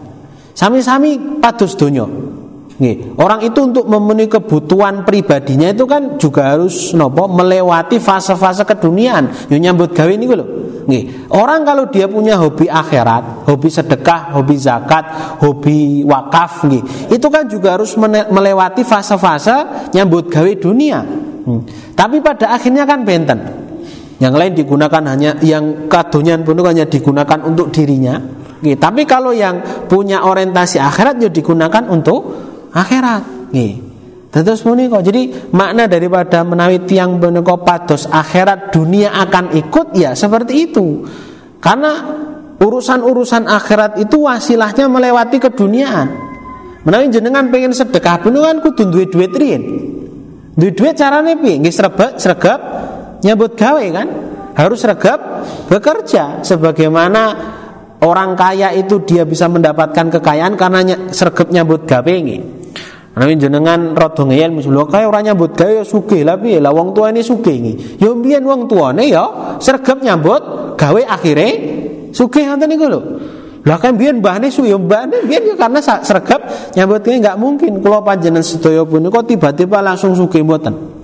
Sami-sami 0.51 1.39
patus 1.39 1.79
dunyo. 1.79 2.35
Nih, 2.77 3.17
orang 3.17 3.41
itu 3.41 3.57
untuk 3.65 3.89
memenuhi 3.89 4.29
kebutuhan 4.29 5.01
pribadinya 5.01 5.73
itu 5.73 5.89
kan 5.89 6.21
juga 6.21 6.53
harus 6.53 6.93
nopo 6.93 7.25
melewati 7.25 7.97
fase-fase 7.97 8.61
keduniaan. 8.69 9.49
Yo 9.49 9.57
nyambut 9.57 9.97
gawe 9.97 10.13
ini 10.13 10.29
loh. 10.29 10.49
Nih, 10.85 11.27
orang 11.33 11.65
kalau 11.65 11.89
dia 11.89 12.05
punya 12.07 12.37
hobi 12.37 12.69
akhirat, 12.69 13.49
hobi 13.49 13.67
sedekah, 13.67 14.37
hobi 14.37 14.55
zakat, 14.55 15.03
hobi 15.43 16.05
wakaf, 16.05 16.63
nih, 16.69 17.11
itu 17.11 17.27
kan 17.27 17.49
juga 17.49 17.75
harus 17.75 17.97
melewati 18.29 18.85
fase-fase 18.85 19.89
nyambut 19.91 20.29
gawe 20.29 20.51
dunia. 20.55 21.01
Hmm. 21.43 21.65
Tapi 21.91 22.21
pada 22.21 22.55
akhirnya 22.55 22.85
kan 22.85 23.03
benten. 23.03 23.39
Yang 24.21 24.33
lain 24.37 24.53
digunakan 24.53 25.03
hanya 25.11 25.35
yang 25.41 25.89
kadunian 25.89 26.45
pun 26.45 26.61
hanya 26.61 26.85
digunakan 26.85 27.41
untuk 27.41 27.73
dirinya. 27.73 28.21
Nih, 28.57 28.77
tapi 28.77 29.05
kalau 29.05 29.33
yang 29.33 29.85
punya 29.85 30.25
orientasi 30.25 30.81
akhirat 30.81 31.21
ya 31.21 31.29
digunakan 31.29 31.83
untuk 31.89 32.46
akhirat 32.73 33.51
nggih 33.51 33.87
Terus 34.43 34.61
kok. 34.61 35.01
Jadi 35.01 35.49
makna 35.55 35.89
daripada 35.89 36.45
menawi 36.45 36.83
tiang 36.85 37.17
menika 37.17 37.57
pados 37.57 38.05
akhirat 38.05 38.69
dunia 38.69 39.15
akan 39.25 39.55
ikut 39.55 39.97
ya 39.97 40.13
seperti 40.13 40.69
itu. 40.69 41.07
Karena 41.57 42.05
urusan-urusan 42.59 43.49
akhirat 43.49 43.97
itu 43.97 44.27
wasilahnya 44.27 44.85
melewati 44.91 45.41
keduniaan. 45.41 46.07
Menawi 46.85 47.09
jenengan 47.11 47.49
pengen 47.49 47.73
sedekah 47.73 48.21
pun 48.21 48.37
kan 48.37 48.61
kudu 48.61 48.93
duwe 48.93 49.05
duit 49.09 49.33
riyen. 49.33 49.63
Duwe 50.53 50.71
duit 50.75 50.95
carane 50.95 51.33
piye? 51.39 51.57
Nggih 51.57 51.73
sregep 51.73 52.11
sregep 52.21 52.59
nyambut 53.25 53.57
gawe 53.57 53.85
kan? 53.89 54.07
Harus 54.53 54.85
sregep 54.85 55.19
bekerja 55.69 56.45
sebagaimana 56.45 57.23
orang 58.05 58.37
kaya 58.37 58.73
itu 58.73 59.01
dia 59.01 59.25
bisa 59.25 59.49
mendapatkan 59.49 60.13
kekayaan 60.13 60.53
karena 60.53 61.09
sregep 61.09 61.49
nyambut 61.49 61.89
gawe 61.89 62.05
nggih. 62.05 62.56
Nek 63.17 63.41
jenengan 63.41 63.97
rada 63.97 64.21
ngeyel 64.21 64.53
mesti 64.53 64.69
kaya 64.69 65.09
ora 65.09 65.25
nyambut 65.25 65.57
gawe 65.57 65.81
ya 65.81 65.83
sugih 65.83 66.21
lah 66.21 66.37
piye 66.37 66.61
lah 66.61 66.69
wong 66.69 66.93
tuane 66.93 67.25
sugih 67.25 67.57
iki. 67.57 67.73
Ya 67.97 68.13
mbiyen 68.13 68.45
wong 68.45 68.69
tuane 68.69 69.09
ya 69.09 69.57
sregep 69.57 70.05
nyambut 70.05 70.77
gawe 70.77 71.01
akhire 71.01 71.47
sugih 72.13 72.45
ngoten 72.45 72.69
niku 72.69 72.85
lho. 72.85 73.01
Lah 73.65 73.81
kan 73.81 73.97
biyen 73.97 74.21
mbahne 74.21 74.53
su 74.53 74.69
ya 74.69 74.77
mbahne 74.77 75.25
biyen 75.25 75.49
ya 75.49 75.55
karena 75.57 75.81
sregep 75.81 76.41
nyambut 76.77 77.01
gawe 77.01 77.15
enggak 77.17 77.37
mungkin 77.41 77.71
kula 77.81 78.05
panjenengan 78.05 78.45
sedaya 78.45 78.85
punika 78.85 79.25
tiba-tiba 79.25 79.81
langsung 79.81 80.13
sugih 80.13 80.45
mboten. 80.45 80.96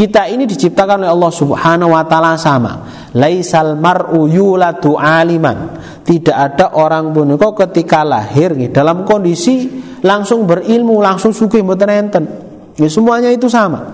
Kita 0.00 0.24
ini 0.32 0.48
diciptakan 0.48 1.04
oleh 1.04 1.12
Allah 1.12 1.28
Subhanahu 1.28 1.92
wa 1.92 2.00
taala 2.08 2.32
sama. 2.40 2.88
Laisal 3.12 3.76
mar'u 3.76 4.24
yuladu 4.24 4.96
aliman. 4.96 5.76
Tidak 6.00 6.32
ada 6.32 6.72
orang 6.72 7.12
punika 7.12 7.52
ketika 7.68 8.00
lahir 8.00 8.56
dalam 8.72 9.04
kondisi 9.04 9.68
langsung 10.00 10.48
berilmu, 10.48 11.04
langsung 11.04 11.36
sugih 11.36 11.60
mboten 11.60 11.92
enten. 11.92 12.24
Ya 12.80 12.88
semuanya 12.88 13.28
itu 13.28 13.52
sama. 13.52 13.92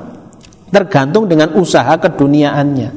Tergantung 0.71 1.27
dengan 1.27 1.51
usaha 1.59 1.99
keduniaannya. 1.99 2.90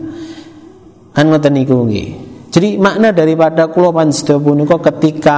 Kan 1.09 1.33
ngoten 1.33 1.53
niku 1.57 1.89
nggih. 1.89 2.09
Jadi 2.53 2.77
makna 2.77 3.09
daripada 3.09 3.73
kula 3.73 3.89
panjenengan 3.89 4.37
punika 4.37 4.77
ketika 4.93 5.37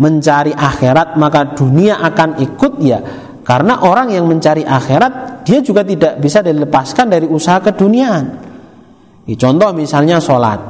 mencari 0.00 0.56
akhirat 0.56 1.20
maka 1.20 1.52
dunia 1.52 2.00
akan 2.00 2.40
ikut 2.40 2.72
ya 2.80 3.04
karena 3.44 3.84
orang 3.84 4.16
yang 4.16 4.24
mencari 4.24 4.64
akhirat 4.64 5.39
dia 5.46 5.58
juga 5.60 5.86
tidak 5.86 6.20
bisa 6.20 6.40
dilepaskan 6.40 7.06
dari 7.08 7.26
usaha 7.26 7.60
keduniaan. 7.60 8.24
Contoh 9.30 9.70
misalnya 9.70 10.18
sholat. 10.18 10.60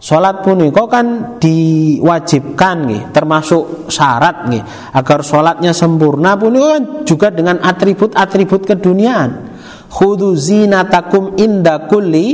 Sholat 0.00 0.40
punika 0.40 0.88
kan 0.88 1.36
diwajibkan 1.36 2.76
nih, 2.88 3.02
termasuk 3.12 3.92
syarat 3.92 4.48
nih, 4.48 4.64
agar 4.96 5.20
sholatnya 5.20 5.76
sempurna 5.76 6.40
punika 6.40 6.80
kan 6.80 6.84
juga 7.04 7.28
dengan 7.28 7.60
atribut-atribut 7.60 8.64
keduniaan. 8.64 9.52
Khudu 9.92 10.32
zinatakum 10.34 11.36
inda 11.36 11.84
kulli 11.84 12.28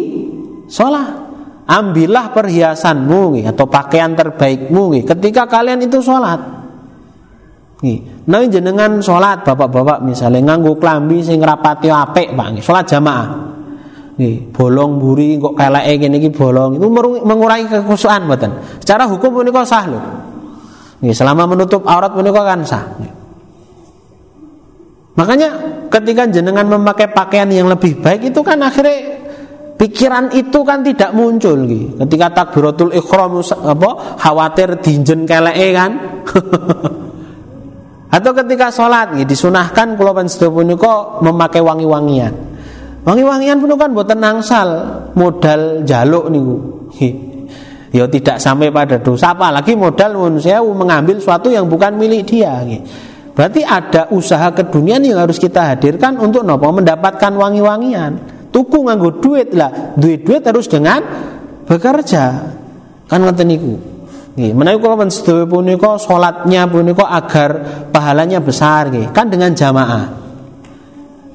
sholat. 0.70 1.26
Ambillah 1.66 2.30
perhiasanmu 2.30 3.34
nih, 3.34 3.44
atau 3.50 3.66
pakaian 3.66 4.14
terbaikmu 4.14 4.94
nih, 4.94 5.02
ketika 5.02 5.50
kalian 5.50 5.82
itu 5.82 5.98
sholat. 5.98 6.55
Nih, 7.86 8.02
nah 8.26 8.42
jenengan 8.42 8.98
sholat 8.98 9.46
bapak-bapak 9.46 10.02
misalnya 10.02 10.42
nganggu 10.42 10.74
klambi 10.82 11.22
sing 11.22 11.38
rapati 11.38 11.86
apik 11.86 12.34
pak 12.34 12.48
nih, 12.58 12.58
sholat 12.58 12.82
jamaah. 12.82 13.26
Nih, 14.18 14.50
bolong 14.50 14.98
buri 14.98 15.38
kok 15.38 15.54
keleke 15.54 15.94
ngene 16.02 16.18
iki 16.18 16.30
bolong 16.34 16.82
itu 16.82 16.86
mengurangi 17.22 17.70
kekhusyuan 17.70 18.26
mboten. 18.26 18.50
Secara 18.82 19.06
hukum 19.06 19.38
punika 19.38 19.62
sah 19.62 19.86
lho. 19.86 20.00
Nih, 20.98 21.14
selama 21.14 21.46
menutup 21.46 21.86
aurat 21.86 22.10
punika 22.10 22.42
kan 22.42 22.66
sah. 22.66 22.82
Nih. 22.98 23.12
Makanya 25.14 25.48
ketika 25.86 26.26
jenengan 26.26 26.66
memakai 26.66 27.14
pakaian 27.14 27.46
yang 27.54 27.70
lebih 27.70 28.02
baik 28.02 28.34
itu 28.34 28.40
kan 28.42 28.66
akhirnya 28.66 29.14
pikiran 29.78 30.34
itu 30.34 30.58
kan 30.66 30.82
tidak 30.82 31.14
muncul 31.14 31.54
gitu. 31.70 31.94
Ketika 32.02 32.42
takbiratul 32.42 32.98
ikhram 32.98 33.38
apa 33.46 33.90
khawatir 34.18 34.74
dinjen 34.82 35.22
keleke 35.22 35.70
kan. 35.70 35.92
Atau 38.16 38.32
ketika 38.32 38.72
sholat 38.72 39.12
gitu, 39.12 39.36
disunahkan 39.36 39.92
kula 39.92 40.16
panjenengan 40.16 41.20
memakai 41.20 41.60
wangi-wangian. 41.60 42.32
Wangi-wangian 43.04 43.60
pun 43.60 43.76
kan 43.76 43.92
buat 43.92 44.08
nangsal 44.16 44.68
modal 45.12 45.84
jaluk 45.84 46.32
niku. 46.32 46.56
Ya 47.92 48.08
tidak 48.08 48.40
sampai 48.40 48.72
pada 48.72 49.00
dosa 49.00 49.36
apalagi 49.36 49.76
modal 49.76 50.16
manusia 50.16 50.64
mengambil 50.64 51.20
sesuatu 51.20 51.52
yang 51.52 51.68
bukan 51.68 51.96
milik 52.00 52.24
dia. 52.24 52.64
Berarti 53.36 53.60
ada 53.60 54.08
usaha 54.12 54.48
keduniaan 54.48 55.04
yang 55.04 55.20
harus 55.20 55.36
kita 55.36 55.76
hadirkan 55.76 56.16
untuk 56.16 56.40
nopo 56.40 56.72
mendapatkan 56.72 57.36
wangi-wangian. 57.36 58.16
Tuku 58.48 58.80
nganggo 58.88 59.20
duit 59.20 59.52
lah, 59.52 59.92
duit 59.92 60.24
duit 60.24 60.40
harus 60.40 60.64
dengan 60.64 61.04
bekerja. 61.68 62.24
Kan 63.06 63.20
ngoten 63.22 63.44
niku. 63.44 63.95
Nggih, 64.36 64.52
menawi 64.52 64.76
kula 64.76 65.08
sedaya 65.08 65.48
punika 65.48 65.96
salatnya 65.96 66.68
punika 66.68 67.08
agar 67.08 67.50
pahalanya 67.88 68.44
besar 68.44 68.92
nggih, 68.92 69.08
kan 69.16 69.32
dengan 69.32 69.56
jamaah 69.56 70.26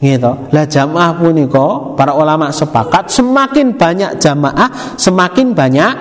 gitu. 0.01 0.31
Lah 0.49 0.65
jamaah 0.65 1.13
puniko 1.17 1.93
para 1.93 2.17
ulama 2.17 2.49
sepakat 2.49 3.09
semakin 3.13 3.77
banyak 3.77 4.17
jamaah 4.17 4.97
semakin 4.97 5.53
banyak 5.53 5.93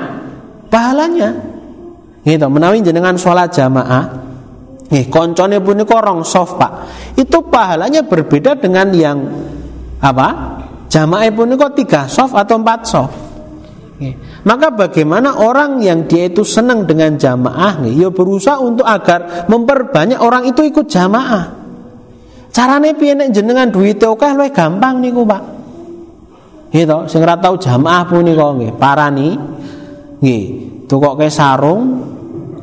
pahalanya. 0.73 1.31
Gitu. 2.21 2.47
Menawi 2.53 2.85
jenengan 2.85 3.17
sholat 3.17 3.49
jamaah 3.49 4.21
Nih, 4.91 5.07
koncone 5.07 5.63
puniko 5.63 6.03
rong 6.03 6.27
soft 6.27 6.59
pak. 6.59 6.73
Itu 7.15 7.47
pahalanya 7.47 8.03
berbeda 8.03 8.59
dengan 8.59 8.91
yang 8.91 9.23
apa? 10.03 10.29
Jamaah 10.91 11.31
puniko 11.31 11.71
tiga 11.71 12.11
soft 12.11 12.35
atau 12.35 12.59
empat 12.59 12.81
soft. 12.83 13.15
Maka 14.41 14.73
bagaimana 14.73 15.37
orang 15.37 15.85
yang 15.85 16.09
dia 16.09 16.33
itu 16.33 16.41
senang 16.49 16.89
dengan 16.89 17.21
jamaah 17.21 17.85
nih, 17.85 18.07
ya 18.07 18.09
berusaha 18.09 18.57
untuk 18.57 18.89
agar 18.89 19.45
memperbanyak 19.53 20.17
orang 20.17 20.49
itu 20.49 20.65
ikut 20.65 20.89
jamaah. 20.89 21.61
Carane 22.49 22.97
piye 22.97 23.15
jenengan 23.31 23.69
duwite 23.69 24.09
akeh 24.09 24.33
luwih 24.33 24.51
gampang 24.51 24.99
niku, 24.99 25.29
Pak. 25.29 25.43
To, 26.71 26.99
sing 27.11 27.21
ora 27.21 27.37
tau 27.37 27.61
jamaah 27.61 28.09
punika 28.09 28.47
nggih, 28.57 28.73
parani 28.79 29.37
nggih, 30.23 30.45
tukoke 30.89 31.29
sarung 31.29 32.01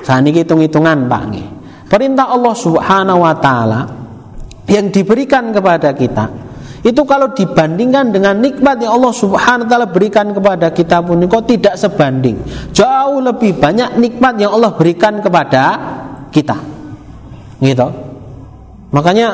Saat 0.07 0.23
ini 0.23 0.47
hitung-hitungan 0.47 1.11
Pak 1.11 1.23
nggih. 1.27 1.47
Perintah 1.91 2.31
Allah 2.31 2.55
Subhanahu 2.55 3.19
wa 3.19 3.35
taala 3.37 3.81
yang 4.71 4.95
diberikan 4.95 5.51
kepada 5.51 5.91
kita 5.91 6.52
itu 6.83 7.07
kalau 7.07 7.31
dibandingkan 7.31 8.11
dengan 8.11 8.43
nikmat 8.43 8.83
yang 8.83 8.99
Allah 8.99 9.15
Subhanahu 9.15 9.67
wa 9.67 9.71
taala 9.71 9.87
berikan 9.87 10.35
kepada 10.35 10.75
kita 10.75 10.99
pun 10.99 11.23
kok 11.31 11.47
tidak 11.47 11.79
sebanding. 11.79 12.43
Jauh 12.75 13.23
lebih 13.23 13.55
banyak 13.55 14.03
nikmat 14.03 14.35
yang 14.43 14.51
Allah 14.51 14.75
berikan 14.75 15.23
kepada 15.23 15.79
kita. 16.35 16.59
Gitu. 17.63 17.87
Makanya 18.91 19.27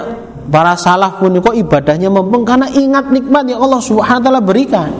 para 0.52 0.76
salaf 0.76 1.24
pun 1.24 1.40
kok 1.40 1.56
ibadahnya 1.56 2.12
mempeng 2.12 2.44
karena 2.44 2.68
ingat 2.68 3.08
nikmat 3.08 3.48
yang 3.48 3.64
Allah 3.64 3.80
Subhanahu 3.80 4.20
wa 4.20 4.24
taala 4.28 4.42
berikan. 4.44 4.90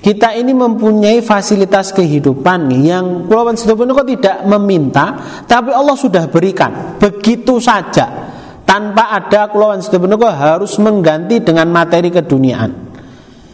Kita 0.00 0.32
ini 0.32 0.56
mempunyai 0.56 1.20
fasilitas 1.20 1.92
kehidupan 1.92 2.72
yang 2.80 3.28
Pulau 3.28 3.52
kok 3.52 4.08
tidak 4.08 4.48
meminta, 4.48 5.12
tapi 5.44 5.76
Allah 5.76 5.92
sudah 5.92 6.24
berikan 6.24 6.96
begitu 6.96 7.60
saja 7.60 8.29
tanpa 8.70 9.10
ada 9.10 9.50
kulawan 9.50 9.82
sebenarnya 9.82 10.30
harus 10.30 10.78
mengganti 10.78 11.42
dengan 11.42 11.66
materi 11.74 12.06
keduniaan. 12.14 12.70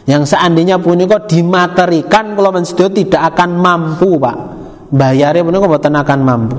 Yang 0.05 0.37
seandainya 0.37 0.77
punika 0.77 1.25
dimaterikan 1.25 2.37
kulawan 2.37 2.61
sedaya 2.61 2.93
tidak 2.93 3.21
akan 3.33 3.49
mampu 3.57 4.21
pak. 4.21 4.37
Bayarnya 4.93 5.41
punika 5.41 5.65
buatan 5.65 5.97
akan 5.97 6.19
mampu. 6.21 6.57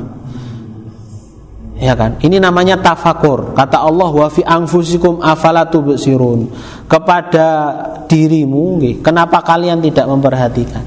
Ya 1.78 1.94
kan? 1.94 2.18
Ini 2.18 2.42
namanya 2.42 2.82
tafakur. 2.82 3.54
Kata 3.54 3.78
Allah 3.78 4.10
wa 4.10 4.26
fi 4.26 4.42
anfusikum 4.42 5.22
afalatu 5.22 5.94
besirun 5.94 6.50
kepada 6.90 7.46
dirimu 8.10 8.82
kenapa 8.98 9.38
kalian 9.46 9.78
tidak 9.78 10.10
memperhatikan? 10.10 10.82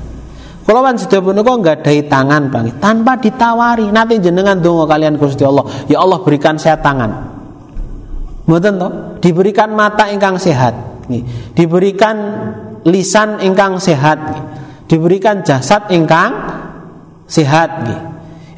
Kalau 0.67 0.83
kan 0.83 0.99
sudah 0.99 1.23
punika 1.23 1.55
ada 1.55 1.95
tangan 2.03 2.51
bang 2.51 2.75
tanpa 2.83 3.15
ditawari. 3.15 3.87
Nanti 3.95 4.19
jenengan 4.19 4.59
dongo 4.59 4.83
kalian 4.83 5.15
Gusti 5.15 5.47
Allah. 5.47 5.63
Ya 5.87 6.03
Allah 6.03 6.19
berikan 6.19 6.59
saya 6.59 6.75
tangan 6.75 7.30
Mboten 8.45 8.73
toh? 8.81 8.91
Diberikan 9.21 9.73
mata 9.77 10.09
ingkang 10.09 10.37
sehat, 10.41 11.05
nih. 11.07 11.21
Diberikan 11.53 12.15
lisan 12.87 13.37
ingkang 13.41 13.77
sehat, 13.77 14.17
nih. 14.17 14.43
Diberikan 14.89 15.45
jasad 15.45 15.87
ingkang 15.93 16.31
sehat, 17.29 17.85
nih. 17.85 18.01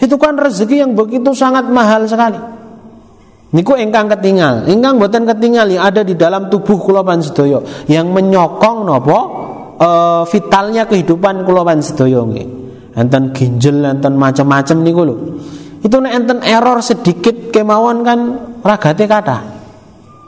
Itu 0.03 0.19
kan 0.19 0.35
rezeki 0.35 0.83
yang 0.83 0.91
begitu 0.95 1.31
sangat 1.31 1.67
mahal 1.67 2.03
sekali. 2.07 2.39
Niku 3.53 3.77
ingkang 3.77 4.09
ketinggal, 4.09 4.65
ingkang 4.65 4.97
boten 4.97 5.29
ketinggal 5.29 5.69
yang 5.69 5.85
ada 5.85 6.01
di 6.01 6.17
dalam 6.17 6.49
tubuh 6.49 6.81
kula 6.81 7.05
panjenengan 7.05 7.61
yang 7.85 8.09
menyokong 8.09 8.81
nopo 8.81 9.19
e, 9.77 9.89
vitalnya 10.25 10.89
kehidupan 10.89 11.45
kula 11.45 11.61
panjenengan 11.61 12.33
nggih. 12.33 12.47
Enten 12.97 13.29
ginjal, 13.29 13.85
enten 13.85 14.17
macam-macam 14.17 14.77
niku 14.81 15.01
lho. 15.05 15.15
Itu 15.85 16.01
enten 16.01 16.41
error 16.41 16.81
sedikit 16.81 17.53
kemauan 17.53 18.01
kan 18.01 18.19
ragate 18.65 19.05
kata. 19.05 19.37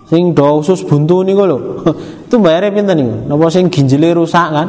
Sing 0.05 0.37
do 0.37 0.61
usus 0.61 0.85
buntu 0.85 1.25
niku 1.25 1.49
lho. 1.49 1.57
itu 2.29 2.37
bayare 2.37 2.69
pinten 2.69 2.93
niku? 2.93 3.15
Napa 3.25 3.49
sing 3.49 3.73
ginjele 3.73 4.13
rusak 4.13 4.47
kan? 4.53 4.67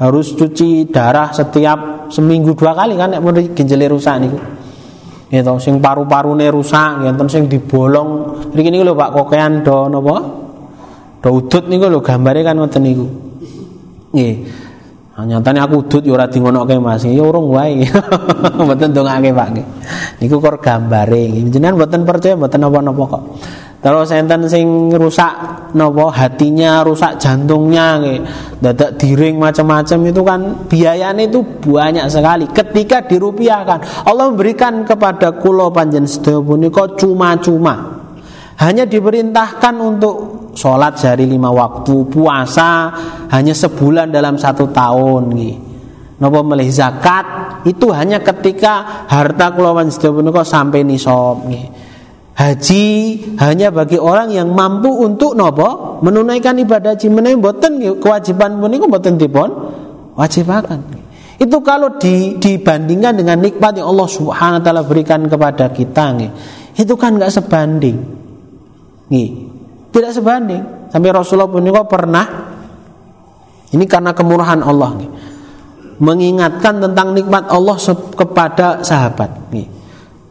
Harus 0.00 0.32
cuci 0.32 0.88
darah 0.88 1.32
setiap 1.32 2.08
seminggu 2.08 2.56
dua 2.56 2.72
kali 2.72 2.96
kan 2.96 3.12
nek 3.12 3.20
ginjele 3.52 3.92
rusak 3.92 4.16
niku. 4.16 4.40
Gitu 5.28 5.54
sing 5.60 5.76
paru-parune 5.84 6.48
rusak 6.48 7.04
ngenten 7.04 7.28
sing 7.28 7.42
dibolong. 7.52 8.32
Mriki 8.56 8.72
niku 8.72 8.84
lho 8.88 8.94
Pak 8.96 9.10
kokean 9.12 9.60
do 9.60 9.92
napa? 9.92 10.16
Do 11.20 11.28
udut 11.36 11.64
niku 11.68 11.92
lho 11.92 12.00
gambare 12.00 12.40
kan 12.40 12.56
ngoten 12.56 12.80
niku. 12.80 13.06
Nggih. 14.16 14.36
Nah, 15.16 15.24
nyatane 15.24 15.64
aku 15.64 15.84
udut 15.84 16.04
ya 16.04 16.12
ora 16.16 16.28
dingonoke 16.28 16.76
Mas. 16.80 17.04
Ya 17.04 17.20
urung 17.20 17.52
wae. 17.52 17.84
Mboten 18.56 18.96
dongake 18.96 19.36
Pak 19.36 19.48
niku 20.24 20.40
kor 20.40 20.64
gambare. 20.64 21.28
Jenengan 21.44 21.76
mboten 21.76 22.08
percaya 22.08 22.32
mboten 22.32 22.64
napa-napa 22.64 23.04
kok 23.04 23.24
Terus 23.76 24.08
enten 24.08 24.48
sing 24.48 24.88
rusak 24.88 25.32
nopo 25.76 26.08
hatinya, 26.08 26.80
rusak 26.80 27.20
jantungnya, 27.20 28.00
dadak 28.58 28.96
diring 28.96 29.36
macam-macam 29.36 29.98
itu 30.10 30.22
kan 30.24 30.40
biayanya 30.66 31.22
itu 31.28 31.44
banyak 31.44 32.08
sekali. 32.08 32.48
Ketika 32.50 33.04
dirupiahkan, 33.04 34.08
Allah 34.08 34.32
memberikan 34.32 34.82
kepada 34.82 35.36
kulo 35.36 35.68
panjen 35.70 36.08
sedaya 36.08 36.40
punika 36.40 36.98
cuma-cuma. 36.98 38.00
Hanya 38.56 38.88
diperintahkan 38.88 39.74
untuk 39.76 40.16
sholat 40.56 40.96
sehari 40.96 41.28
lima 41.28 41.52
waktu, 41.52 42.08
puasa 42.08 42.88
hanya 43.28 43.52
sebulan 43.52 44.08
dalam 44.08 44.40
satu 44.40 44.72
tahun. 44.72 45.36
Nopo 46.16 46.40
melih 46.42 46.72
zakat 46.72 47.60
itu 47.68 47.92
hanya 47.92 48.24
ketika 48.24 49.04
harta 49.04 49.52
kulo 49.52 49.76
panjen 49.76 49.92
sedaya 49.92 50.16
punika 50.16 50.42
sampai 50.42 50.80
nisab. 50.82 51.44
Nih. 51.44 51.85
Haji 52.36 52.84
hanya 53.40 53.72
bagi 53.72 53.96
orang 53.96 54.28
yang 54.28 54.52
mampu 54.52 54.92
untuk 54.92 55.32
nopo 55.32 55.96
menunaikan 56.04 56.60
ibadah 56.60 56.92
haji 56.92 57.08
menawi 57.08 57.40
boten 57.40 57.80
kewajiban 57.96 58.60
punika 58.60 58.84
boten 58.84 59.16
dipun 59.16 59.48
wajibakan. 60.20 60.84
Itu 61.40 61.64
kalau 61.64 61.96
di, 61.96 62.36
dibandingkan 62.36 63.16
dengan 63.16 63.40
nikmat 63.40 63.80
yang 63.80 63.88
Allah 63.88 64.08
Subhanahu 64.08 64.60
wa 64.60 64.64
taala 64.64 64.82
berikan 64.84 65.24
kepada 65.28 65.72
kita 65.72 66.12
nih, 66.12 66.30
itu 66.76 66.92
kan 66.96 67.16
nggak 67.16 67.32
sebanding. 67.32 67.96
Nih, 69.08 69.28
tidak 69.92 70.12
sebanding. 70.12 70.92
Sampai 70.92 71.12
Rasulullah 71.12 71.48
pun 71.48 71.64
pernah 71.88 72.26
ini 73.72 73.84
karena 73.88 74.12
kemurahan 74.16 74.60
Allah 74.60 74.90
nih, 74.96 75.10
mengingatkan 76.04 76.84
tentang 76.84 77.16
nikmat 77.16 77.48
Allah 77.48 77.76
kepada 78.16 78.84
sahabat 78.84 79.52
nih. 79.52 79.75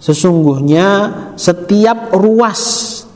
Sesungguhnya 0.06 1.10
setiap 1.34 2.14
ruas 2.14 2.62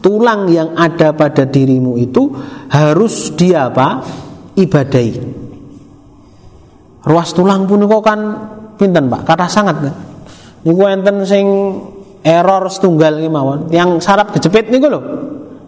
tulang 0.02 0.50
yang 0.50 0.74
ada 0.74 1.14
pada 1.14 1.46
dirimu 1.46 2.02
itu 2.02 2.34
harus 2.74 3.30
dia 3.38 3.70
apa? 3.70 4.02
ibadai. 4.58 5.14
Ruas 7.06 7.30
tulang 7.32 7.70
pun 7.70 7.86
kok 7.86 8.02
kan 8.02 8.20
pinten 8.76 9.06
Pak? 9.06 9.22
Kata 9.22 9.46
sangat 9.46 9.78
kan. 9.86 9.96
Niku 10.66 10.84
enten 10.90 11.24
sing 11.30 11.46
error 12.26 12.66
setunggal 12.68 13.22
iki 13.22 13.30
mawon. 13.30 13.70
Yang 13.70 14.04
sarap 14.04 14.34
kejepit 14.34 14.74
niku 14.74 14.90
lho. 14.90 15.00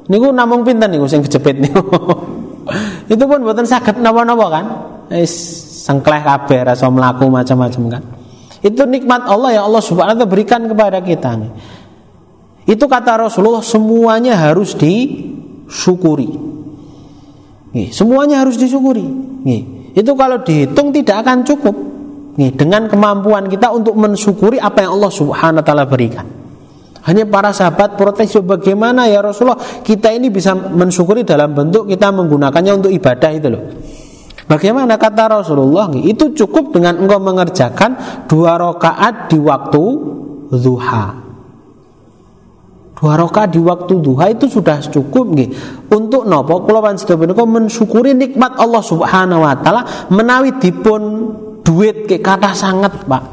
Niku 0.10 0.34
namung 0.34 0.66
pinten 0.66 0.90
niku 0.90 1.06
sing 1.06 1.22
kejepit 1.22 1.62
niku. 1.62 1.80
itu 3.14 3.24
pun 3.30 3.46
buatan 3.46 3.64
sakit 3.64 4.02
napa-napa 4.02 4.46
kan. 4.50 4.66
Wis 5.14 5.32
sengkleh 5.86 6.20
kabeh 6.26 6.66
rasa 6.66 6.90
mlaku 6.92 7.30
macam-macam 7.30 7.84
kan. 8.00 8.04
Itu 8.62 8.86
nikmat 8.86 9.26
Allah 9.26 9.58
yang 9.58 9.66
Allah 9.74 9.82
Subhanahu 9.82 10.14
wa 10.14 10.18
taala 10.22 10.30
berikan 10.30 10.62
kepada 10.70 11.02
kita. 11.02 11.34
Itu 12.70 12.86
kata 12.86 13.26
Rasulullah 13.26 13.66
semuanya 13.66 14.38
harus 14.38 14.78
disyukuri. 14.78 16.30
Nih, 17.74 17.90
semuanya 17.90 18.46
harus 18.46 18.62
disyukuri. 18.62 19.02
Nih, 19.42 19.92
itu 19.98 20.12
kalau 20.14 20.46
dihitung 20.46 20.94
tidak 20.94 21.26
akan 21.26 21.42
cukup. 21.42 21.76
Nih, 22.38 22.54
dengan 22.54 22.86
kemampuan 22.86 23.50
kita 23.50 23.74
untuk 23.74 23.98
mensyukuri 23.98 24.62
apa 24.62 24.86
yang 24.86 25.02
Allah 25.02 25.12
Subhanahu 25.12 25.60
wa 25.60 25.66
taala 25.66 25.86
berikan. 25.90 26.26
Hanya 27.02 27.26
para 27.26 27.50
sahabat 27.50 27.98
protes 27.98 28.38
bagaimana 28.46 29.10
ya 29.10 29.26
Rasulullah 29.26 29.58
kita 29.82 30.14
ini 30.14 30.30
bisa 30.30 30.54
mensyukuri 30.54 31.26
dalam 31.26 31.50
bentuk 31.50 31.90
kita 31.90 32.14
menggunakannya 32.14 32.78
untuk 32.78 32.94
ibadah 32.94 33.32
itu 33.34 33.48
loh. 33.50 33.64
Bagaimana 34.52 35.00
kata 35.00 35.32
Rasulullah? 35.32 35.88
Itu 35.96 36.36
cukup 36.36 36.76
dengan 36.76 37.00
engkau 37.00 37.24
mengerjakan 37.24 37.96
dua 38.28 38.60
rakaat 38.60 39.32
di 39.32 39.40
waktu 39.40 39.84
duha. 40.52 41.06
Dua 43.00 43.14
rakaat 43.16 43.56
di 43.56 43.64
waktu 43.64 44.04
duha 44.04 44.28
itu 44.28 44.52
sudah 44.52 44.84
cukup 44.84 45.32
nggih. 45.32 45.50
Untuk 45.88 46.28
nopo 46.28 46.68
kula 46.68 46.84
panjenengan 46.84 47.48
mensyukuri 47.48 48.12
nikmat 48.12 48.60
Allah 48.60 48.84
Subhanahu 48.84 49.40
wa 49.40 49.56
taala 49.56 50.12
menawi 50.12 50.60
dipun 50.60 51.02
duit 51.64 52.04
ke 52.04 52.20
kata 52.20 52.52
sangat, 52.52 53.08
Pak. 53.08 53.24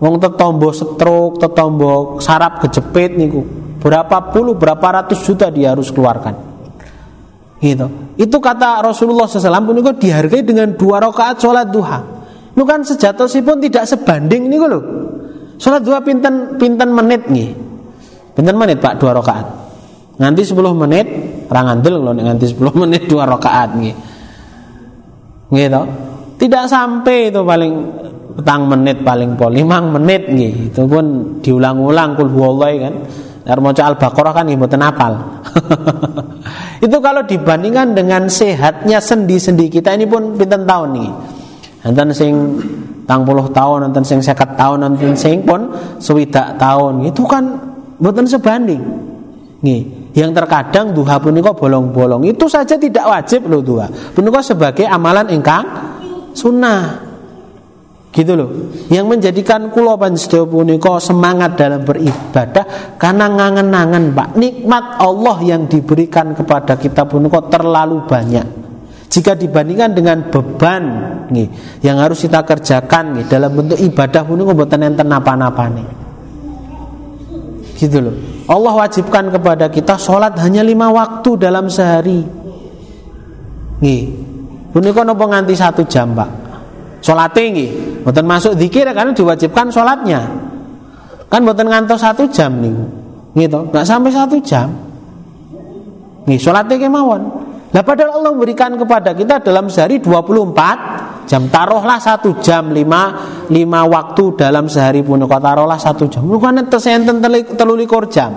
Wong 0.00 0.16
tetombo 0.16 0.72
stroke, 0.72 1.44
tetombo 1.44 2.24
sarap 2.24 2.64
kejepit 2.64 3.20
niku. 3.20 3.44
Berapa 3.84 4.32
puluh, 4.32 4.56
berapa 4.56 5.04
ratus 5.04 5.20
juta 5.28 5.52
dia 5.52 5.76
harus 5.76 5.92
keluarkan. 5.92 6.55
Gitu. 7.56 7.86
Itu 8.20 8.36
kata 8.36 8.84
Rasulullah 8.84 9.24
SAW 9.24 9.64
pun 9.64 9.76
itu 9.80 9.92
dihargai 9.96 10.44
dengan 10.44 10.76
dua 10.76 11.00
rakaat 11.00 11.40
sholat 11.40 11.72
duha. 11.72 11.98
Itu 12.52 12.64
kan 12.68 12.84
sejatuh 12.84 13.28
pun 13.40 13.60
tidak 13.60 13.88
sebanding 13.88 14.48
nih 14.52 14.58
loh. 14.60 14.82
Sholat 15.56 15.80
duha 15.80 16.04
pinten 16.04 16.60
pinten 16.60 16.92
menit 16.92 17.28
nih. 17.32 17.48
Pinten 18.36 18.56
menit 18.60 18.76
pak 18.80 19.00
dua 19.00 19.16
rakaat. 19.16 19.66
Nganti 20.16 20.42
10 20.48 20.72
menit, 20.72 21.06
rangandel 21.52 22.00
kalau 22.00 22.16
nganti 22.16 22.46
10 22.56 22.72
menit 22.88 23.02
dua 23.04 23.28
rakaat 23.28 23.76
nih. 23.76 23.94
Gitu. 25.52 25.82
Tidak 26.36 26.64
sampai 26.68 27.32
itu 27.32 27.40
paling 27.40 27.72
petang 28.36 28.68
menit 28.68 29.00
paling 29.00 29.36
pol 29.36 29.52
limang 29.52 29.92
menit 29.92 30.28
nih. 30.28 30.72
Itu 30.72 30.88
pun 30.88 31.36
diulang-ulang 31.40 32.16
kul 32.16 32.28
kan. 32.80 32.94
Dar 33.46 33.62
maca 33.62 33.86
Al-Baqarah 33.86 34.42
kan 34.42 34.50
ibu 34.50 34.66
apal. 34.66 35.14
itu 36.86 36.98
kalau 36.98 37.22
dibandingkan 37.22 37.94
dengan 37.94 38.26
sehatnya 38.26 38.98
sendi-sendi 38.98 39.70
kita 39.70 39.94
ini 39.94 40.02
pun 40.02 40.34
pinten 40.34 40.66
tahun 40.66 40.88
nih. 40.98 41.10
Enten 41.86 42.10
sing 42.10 42.34
tang 43.06 43.22
puluh 43.22 43.46
tahun, 43.54 43.86
enten 43.86 44.02
sing 44.02 44.18
sekat 44.18 44.58
tahun, 44.58 44.90
enten 44.90 45.14
sing 45.14 45.46
pun 45.46 45.70
sewidak 46.02 46.58
tahun. 46.58 47.06
Itu 47.06 47.22
kan 47.22 47.54
bukan 48.02 48.26
sebanding. 48.26 48.82
Nih, 49.62 50.10
yang 50.18 50.34
terkadang 50.34 50.90
duha 50.90 51.22
punika 51.22 51.54
bolong-bolong 51.54 52.26
itu 52.26 52.50
saja 52.50 52.74
tidak 52.74 53.06
wajib 53.06 53.46
loh 53.46 53.62
duha. 53.62 53.86
Punika 54.10 54.42
sebagai 54.42 54.90
amalan 54.90 55.30
engkang 55.30 55.62
sunnah 56.34 57.05
gitu 58.16 58.32
loh. 58.32 58.48
Yang 58.88 59.06
menjadikan 59.12 59.68
kulo 59.68 60.00
panjenengan 60.00 60.48
punika 60.48 60.96
semangat 60.96 61.60
dalam 61.60 61.84
beribadah 61.84 62.96
karena 62.96 63.28
ngangen-ngangen 63.28 64.16
Pak. 64.16 64.28
Nikmat 64.40 64.84
Allah 64.96 65.36
yang 65.44 65.68
diberikan 65.68 66.32
kepada 66.32 66.80
kita 66.80 67.04
punika 67.04 67.44
terlalu 67.52 68.08
banyak. 68.08 68.64
Jika 69.12 69.36
dibandingkan 69.36 69.92
dengan 69.92 70.18
beban 70.32 70.84
nih 71.28 71.46
yang 71.84 72.00
harus 72.00 72.24
kita 72.24 72.42
kerjakan 72.42 73.20
nih 73.20 73.24
dalam 73.28 73.52
bentuk 73.52 73.78
ibadah 73.78 74.24
punika 74.24 74.50
mboten 74.56 74.82
enten 74.82 75.06
napa-napa 75.06 75.68
nih 75.68 75.88
gitu 77.76 78.00
loh. 78.00 78.16
Allah 78.48 78.72
wajibkan 78.72 79.28
kepada 79.28 79.68
kita 79.68 80.00
sholat 80.00 80.32
hanya 80.40 80.64
lima 80.64 80.88
waktu 80.88 81.36
dalam 81.36 81.68
sehari. 81.68 82.24
Nih 83.84 84.02
punika 84.72 85.04
nopo 85.04 85.28
nganti 85.28 85.52
satu 85.52 85.84
jam 85.84 86.16
Pak 86.16 86.45
Sholat 87.06 87.30
tinggi, 87.30 87.70
bukan 88.02 88.26
masuk 88.26 88.58
dikir 88.58 88.82
karena 88.90 89.14
diwajibkan 89.14 89.70
sholatnya. 89.70 90.26
Kan 91.30 91.46
bukan 91.46 91.70
ngantos 91.70 92.02
satu 92.02 92.26
jam 92.34 92.50
nih, 92.58 92.74
gitu, 93.46 93.70
nggak 93.70 93.86
sampai 93.86 94.10
satu 94.10 94.42
jam. 94.42 94.74
Nih 96.26 96.34
sholat 96.34 96.66
tinggi 96.66 96.90
mawon. 96.90 97.46
Nah 97.70 97.82
padahal 97.86 98.18
Allah 98.18 98.34
memberikan 98.34 98.74
kepada 98.74 99.14
kita 99.14 99.38
dalam 99.38 99.70
sehari 99.70 100.02
24 100.02 101.30
jam. 101.30 101.46
Taruhlah 101.46 102.02
satu 102.02 102.42
jam 102.42 102.74
lima, 102.74 103.14
lima 103.54 103.86
waktu 103.86 104.34
dalam 104.34 104.66
sehari 104.66 105.06
pun. 105.06 105.22
Taruhlah 105.22 105.78
satu 105.78 106.10
jam? 106.10 106.26
Bukan 106.26 106.66
tesenten 106.66 107.22
telulikur 107.54 108.10
jam. 108.10 108.34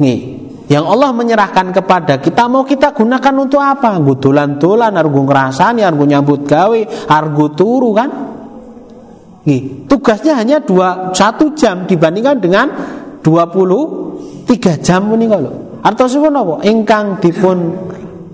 Nih 0.00 0.33
yang 0.74 0.90
Allah 0.90 1.14
menyerahkan 1.14 1.70
kepada 1.70 2.18
kita 2.18 2.50
mau 2.50 2.66
kita 2.66 2.90
gunakan 2.90 3.34
untuk 3.38 3.62
apa? 3.62 3.94
Gudulan-tulan, 4.02 4.90
argu 4.98 5.22
ngerasani, 5.22 5.86
argu 5.86 6.02
nyambut 6.02 6.42
gawe, 6.42 6.80
argu 7.06 7.46
turu 7.54 7.94
kan? 7.94 8.10
Nih, 9.46 9.86
tugasnya 9.86 10.34
hanya 10.34 10.58
dua, 10.58 11.14
satu 11.14 11.54
jam 11.54 11.86
dibandingkan 11.86 12.42
dengan 12.42 12.66
24 13.22 14.50
tiga 14.50 14.74
jam 14.82 15.06
punika 15.06 15.38
lho. 15.38 15.78
Artosipun 15.78 16.34
apa? 16.34 16.54
Ingkang 16.66 17.22
dipun 17.22 17.56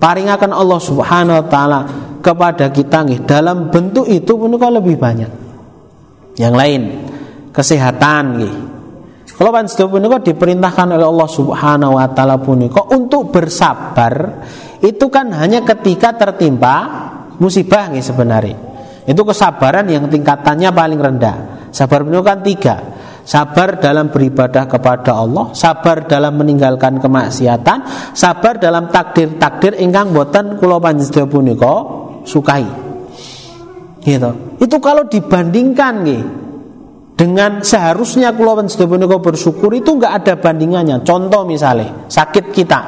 paringaken 0.01 0.49
Allah 0.49 0.79
Subhanahu 0.81 1.37
wa 1.37 1.45
taala 1.45 1.79
kepada 2.25 2.73
kita 2.73 3.05
nggih 3.05 3.21
dalam 3.21 3.69
bentuk 3.69 4.09
itu 4.09 4.33
punika 4.33 4.65
lebih 4.73 4.97
banyak. 4.97 5.31
Yang 6.41 6.53
lain 6.57 6.81
kesehatan 7.53 8.23
nggih. 8.41 8.55
Kalau 9.41 9.49
panjenengan 9.49 9.89
punika 9.89 10.17
diperintahkan 10.21 11.01
oleh 11.01 11.07
Allah 11.09 11.25
Subhanahu 11.33 11.97
wa 11.97 12.05
taala 12.13 12.37
punika 12.37 12.85
untuk 12.93 13.33
bersabar 13.33 14.45
itu 14.85 15.09
kan 15.09 15.33
hanya 15.33 15.65
ketika 15.65 16.13
tertimpa 16.13 16.75
musibah 17.41 17.89
nih 17.89 18.05
sebenarnya. 18.05 18.57
Itu 19.09 19.25
kesabaran 19.25 19.89
yang 19.89 20.05
tingkatannya 20.13 20.69
paling 20.69 21.01
rendah. 21.01 21.35
Sabar 21.73 22.05
itu 22.05 22.21
kan 22.21 22.45
tiga. 22.45 22.75
Sabar 23.25 23.81
dalam 23.81 24.13
beribadah 24.13 24.69
kepada 24.69 25.17
Allah, 25.17 25.49
sabar 25.57 26.05
dalam 26.05 26.37
meninggalkan 26.37 27.01
kemaksiatan, 27.01 28.13
sabar 28.13 28.61
dalam 28.61 28.93
takdir-takdir 28.93 29.73
ingkang 29.81 30.13
boten 30.13 30.61
kula 30.61 30.77
panjenengan 30.77 31.25
punika 31.25 31.75
sukai. 32.29 32.69
Gitu. 34.05 34.61
Itu 34.61 34.77
kalau 34.77 35.09
dibandingkan 35.09 35.93
nih 36.05 36.21
dengan 37.21 37.61
seharusnya 37.61 38.33
kula 38.33 38.57
panjenengan 38.57 38.89
punika 38.89 39.17
bersyukur 39.21 39.69
itu 39.77 39.93
nggak 39.93 40.25
ada 40.25 40.33
bandingannya. 40.41 41.05
Contoh 41.05 41.45
misalnya 41.45 42.09
sakit 42.09 42.49
kita. 42.49 42.79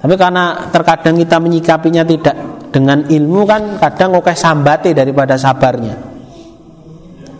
Tapi 0.00 0.14
karena 0.16 0.72
terkadang 0.72 1.20
kita 1.20 1.36
menyikapinya 1.36 2.00
tidak 2.00 2.36
dengan 2.72 3.04
ilmu 3.04 3.44
kan 3.44 3.76
kadang 3.76 4.16
oke 4.16 4.32
sambate 4.32 4.92
daripada 4.92 5.40
sabarnya 5.40 5.96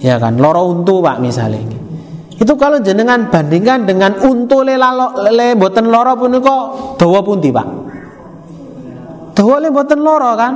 ya 0.00 0.16
kan 0.16 0.40
loro 0.40 0.64
untu 0.72 1.04
pak 1.04 1.20
misalnya 1.20 1.60
itu 2.36 2.52
kalau 2.56 2.80
jenengan 2.80 3.28
bandingkan 3.28 3.84
dengan 3.84 4.16
untu 4.24 4.64
le 4.64 4.76
lalo 4.80 5.12
le 5.28 5.56
boten 5.56 5.88
loro 5.88 6.16
pun 6.16 6.36
kok 6.40 6.64
dawa 7.00 7.20
pundi 7.20 7.48
pak 7.52 7.68
dawa 9.36 9.56
le 9.60 9.68
boten 9.68 10.00
loro 10.00 10.32
kan. 10.36 10.52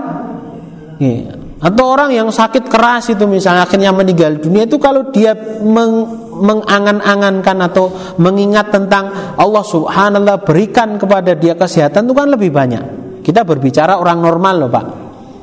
Atau 1.60 1.84
orang 1.92 2.10
yang 2.16 2.32
sakit 2.32 2.72
keras 2.72 3.12
itu 3.12 3.28
misalnya 3.28 3.68
akhirnya 3.68 3.92
meninggal 3.92 4.40
dunia 4.40 4.64
itu 4.64 4.80
kalau 4.80 5.12
dia 5.12 5.36
meng, 5.60 6.08
mengangan-angankan 6.40 7.56
atau 7.68 7.92
mengingat 8.16 8.72
tentang 8.72 9.36
Allah 9.36 9.64
Subhanallah 9.64 10.40
berikan 10.40 10.96
kepada 10.96 11.36
dia 11.36 11.52
kesehatan 11.52 12.08
itu 12.08 12.14
kan 12.16 12.32
lebih 12.32 12.48
banyak 12.48 12.84
kita 13.20 13.44
berbicara 13.44 14.00
orang 14.00 14.24
normal 14.24 14.54
loh 14.56 14.70
pak 14.72 14.86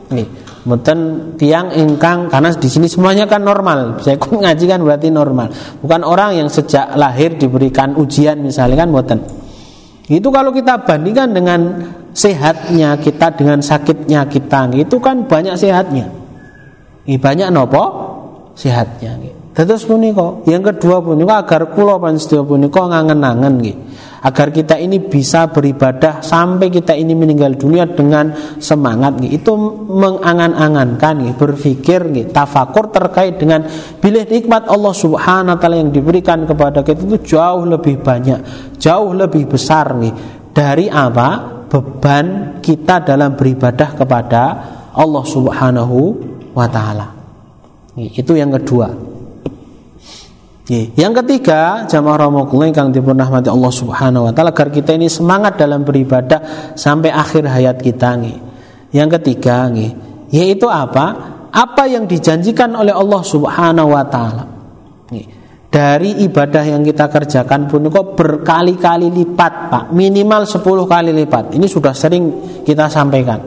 nih 0.09 0.27
Mboten 0.67 0.99
tiang 1.39 1.71
ingkang 1.71 2.27
karena 2.27 2.51
di 2.51 2.67
sini 2.67 2.91
semuanya 2.91 3.23
kan 3.23 3.39
normal. 3.39 4.03
Saya 4.03 4.19
ngaji 4.19 4.65
kan 4.67 4.83
berarti 4.83 5.07
normal. 5.07 5.47
Bukan 5.79 6.03
orang 6.03 6.35
yang 6.43 6.51
sejak 6.51 6.91
lahir 6.99 7.39
diberikan 7.39 7.95
ujian 7.95 8.43
misalnya 8.43 8.83
kan 8.83 8.91
mboten. 8.91 9.46
Itu 10.07 10.31
kalau 10.31 10.55
kita 10.55 10.87
bandingkan 10.87 11.35
dengan 11.35 11.59
sehatnya 12.15 12.95
kita 12.97 13.35
dengan 13.35 13.59
sakitnya 13.59 14.23
kita, 14.25 14.71
itu 14.73 14.97
kan 15.03 15.27
banyak 15.27 15.53
sehatnya. 15.59 16.07
Ini 17.03 17.19
banyak 17.19 17.51
nopo 17.51 17.83
sehatnya. 18.55 19.36
Terus 19.57 19.89
puniko, 19.89 20.45
yang 20.45 20.61
kedua 20.61 21.01
puniko 21.01 21.33
agar 21.33 21.73
kulo 21.73 21.97
panjenengan 21.97 22.45
puniko 22.45 22.85
ngangen-angen 22.85 23.53
gitu 23.65 23.81
agar 24.27 24.49
kita 24.49 24.75
ini 24.81 24.97
bisa 24.99 25.47
beribadah 25.47 26.25
sampai 26.25 26.73
kita 26.73 26.97
ini 26.97 27.13
meninggal 27.13 27.53
dunia 27.55 27.85
dengan 27.85 28.33
semangat 28.57 29.21
itu 29.23 29.53
mengangan-angankan 29.87 31.37
berpikir 31.37 32.27
tafakur 32.33 32.89
terkait 32.89 33.37
dengan 33.37 33.63
pilih 34.01 34.25
nikmat 34.25 34.65
Allah 34.67 34.93
Subhanahu 34.93 35.55
wa 35.55 35.59
taala 35.61 35.77
yang 35.79 35.93
diberikan 35.93 36.43
kepada 36.49 36.81
kita 36.81 37.05
itu 37.05 37.37
jauh 37.37 37.63
lebih 37.63 38.01
banyak 38.01 38.39
jauh 38.81 39.13
lebih 39.13 39.47
besar 39.47 39.93
nih 39.95 40.13
dari 40.51 40.89
apa? 40.89 41.55
Beban 41.67 42.57
kita 42.63 43.03
dalam 43.03 43.35
beribadah 43.35 43.91
kepada 43.91 44.43
Allah 44.95 45.23
Subhanahu 45.27 45.99
wa 46.55 46.67
taala. 46.71 47.07
Itu 47.97 48.39
yang 48.39 48.55
kedua 48.55 49.06
yang 50.67 51.15
ketiga, 51.23 51.87
jamaah 51.87 52.27
rahmatullah 52.27 52.67
yang 52.75 52.91
dipurnahmati 52.91 53.47
Allah 53.47 53.71
Subhanahu 53.71 54.27
wa 54.27 54.31
taala 54.35 54.51
agar 54.51 54.67
kita 54.67 54.99
ini 54.99 55.07
semangat 55.07 55.55
dalam 55.55 55.87
beribadah 55.87 56.75
sampai 56.75 57.07
akhir 57.07 57.47
hayat 57.47 57.79
kita 57.79 58.19
nih. 58.19 58.35
Yang 58.91 59.09
ketiga 59.19 59.71
nih, 59.71 59.95
yaitu 60.27 60.67
apa? 60.67 61.35
Apa 61.55 61.87
yang 61.87 62.03
dijanjikan 62.03 62.75
oleh 62.75 62.91
Allah 62.91 63.21
Subhanahu 63.23 63.95
wa 63.95 64.03
taala. 64.11 64.43
Dari 65.67 66.23
ibadah 66.23 66.63
yang 66.63 66.83
kita 66.83 67.11
kerjakan 67.11 67.67
pun 67.71 67.87
kok 67.87 68.19
berkali-kali 68.19 69.07
lipat, 69.07 69.53
Pak. 69.71 69.85
Minimal 69.95 70.47
10 70.47 70.63
kali 70.63 71.11
lipat. 71.11 71.55
Ini 71.55 71.67
sudah 71.67 71.91
sering 71.95 72.23
kita 72.63 72.87
sampaikan. 72.87 73.39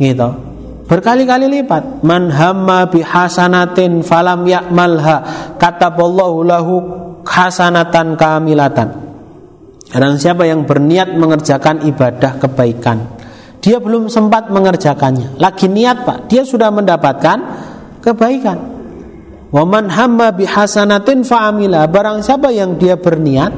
Gitu 0.00 0.49
berkali-kali 0.90 1.46
lipat. 1.46 2.02
Man 2.02 2.34
hamma 2.34 2.90
bihasanatin 2.90 4.02
falam 4.02 4.42
ya'malha 4.42 5.16
kataballahu 5.62 6.42
lahu 6.42 6.74
hasanatan 7.22 8.18
kamilatan. 8.18 8.88
Dan 9.90 10.18
siapa 10.18 10.42
yang 10.46 10.66
berniat 10.66 11.14
mengerjakan 11.14 11.86
ibadah 11.86 12.38
kebaikan 12.42 13.20
dia 13.60 13.76
belum 13.76 14.08
sempat 14.08 14.48
mengerjakannya. 14.48 15.36
Lagi 15.36 15.68
niat 15.68 16.08
Pak 16.08 16.32
dia 16.32 16.42
sudah 16.42 16.72
mendapatkan 16.72 17.38
kebaikan. 18.00 18.58
Waman 19.52 19.92
hamma 19.92 20.32
bihasanatin 20.32 21.26
fa'amila 21.26 21.84
barang 21.90 22.24
siapa 22.24 22.48
yang 22.54 22.78
dia 22.78 22.96
berniat 22.96 23.52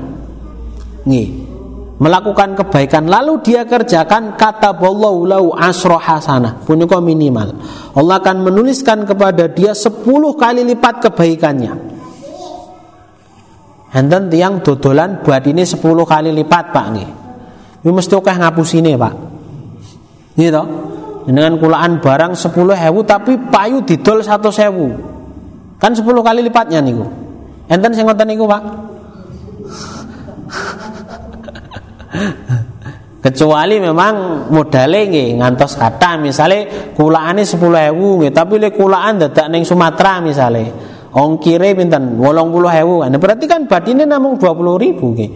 nih 1.05 1.52
melakukan 2.01 2.57
kebaikan 2.57 3.09
lalu 3.11 3.43
dia 3.45 3.69
kerjakan 3.69 4.37
kata 4.39 4.77
wallahu 4.77 5.29
lau 5.29 5.45
asro 5.53 5.97
hasanah 6.01 6.65
minimal. 7.01 7.57
Allah 7.93 8.17
akan 8.21 8.37
menuliskan 8.49 9.05
kepada 9.05 9.49
dia 9.51 9.77
10 9.77 10.05
kali 10.39 10.63
lipat 10.65 11.11
kebaikannya. 11.11 11.73
Enten 13.93 14.33
tiang 14.33 14.65
dodolan 14.65 15.21
buat 15.21 15.45
ini 15.45 15.69
10 15.69 15.77
kali 15.83 16.33
lipat 16.33 16.65
pak 16.73 16.87
nih 16.97 17.09
ini 17.83 17.91
mesti 17.91 18.15
oke 18.15 18.31
ngapus 18.31 18.71
ini 18.79 18.95
pak 18.95 19.15
gitu 20.39 20.63
dengan 21.27 21.55
kulaan 21.59 21.99
barang 21.99 22.33
10 22.35 22.55
hewu 22.57 23.01
tapi 23.05 23.37
payu 23.51 23.83
didol 23.83 24.23
satu 24.23 24.49
sewu 24.55 24.91
kan 25.83 25.91
10 25.93 26.07
kali 26.07 26.41
lipatnya 26.47 26.79
niku. 26.79 27.07
Enten 27.67 27.91
sing 27.91 28.07
ngoten 28.07 28.27
niku 28.31 28.47
pak 28.47 28.63
kecuali 33.23 33.79
memang 33.79 34.47
modalnya 34.51 35.07
nggih 35.07 35.29
ngantos 35.39 35.79
kata 35.79 36.19
misalnya 36.19 36.91
kulaane 36.99 37.47
10.000 37.47 37.95
nggih 37.95 38.33
tapi 38.35 38.59
le 38.59 38.75
kulaan 38.75 39.23
dadak 39.23 39.47
ning 39.47 39.63
Sumatera 39.63 40.19
misalnya 40.19 40.75
ongkire 41.15 41.79
pinten? 41.79 42.19
80.000 42.19 43.03
kan 43.07 43.15
berarti 43.23 43.45
kan 43.47 43.61
batine 43.71 44.05
namung 44.09 44.41
20.000 44.41 44.99
nggih. 44.99 45.31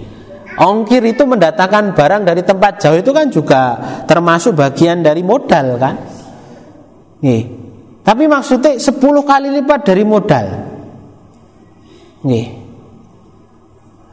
Ongkir 0.56 1.04
itu 1.04 1.28
mendatangkan 1.28 1.92
barang 1.92 2.22
dari 2.24 2.40
tempat 2.40 2.80
jauh 2.80 2.96
itu 2.96 3.12
kan 3.12 3.28
juga 3.28 3.76
termasuk 4.08 4.56
bagian 4.56 5.04
dari 5.04 5.20
modal 5.20 5.76
kan? 5.76 5.94
Nggih. 7.20 7.44
Tapi 8.00 8.24
maksudnya 8.24 8.80
10 8.80 8.96
kali 9.20 9.52
lipat 9.52 9.80
dari 9.84 10.04
modal. 10.08 10.46
Nggih 12.24 12.65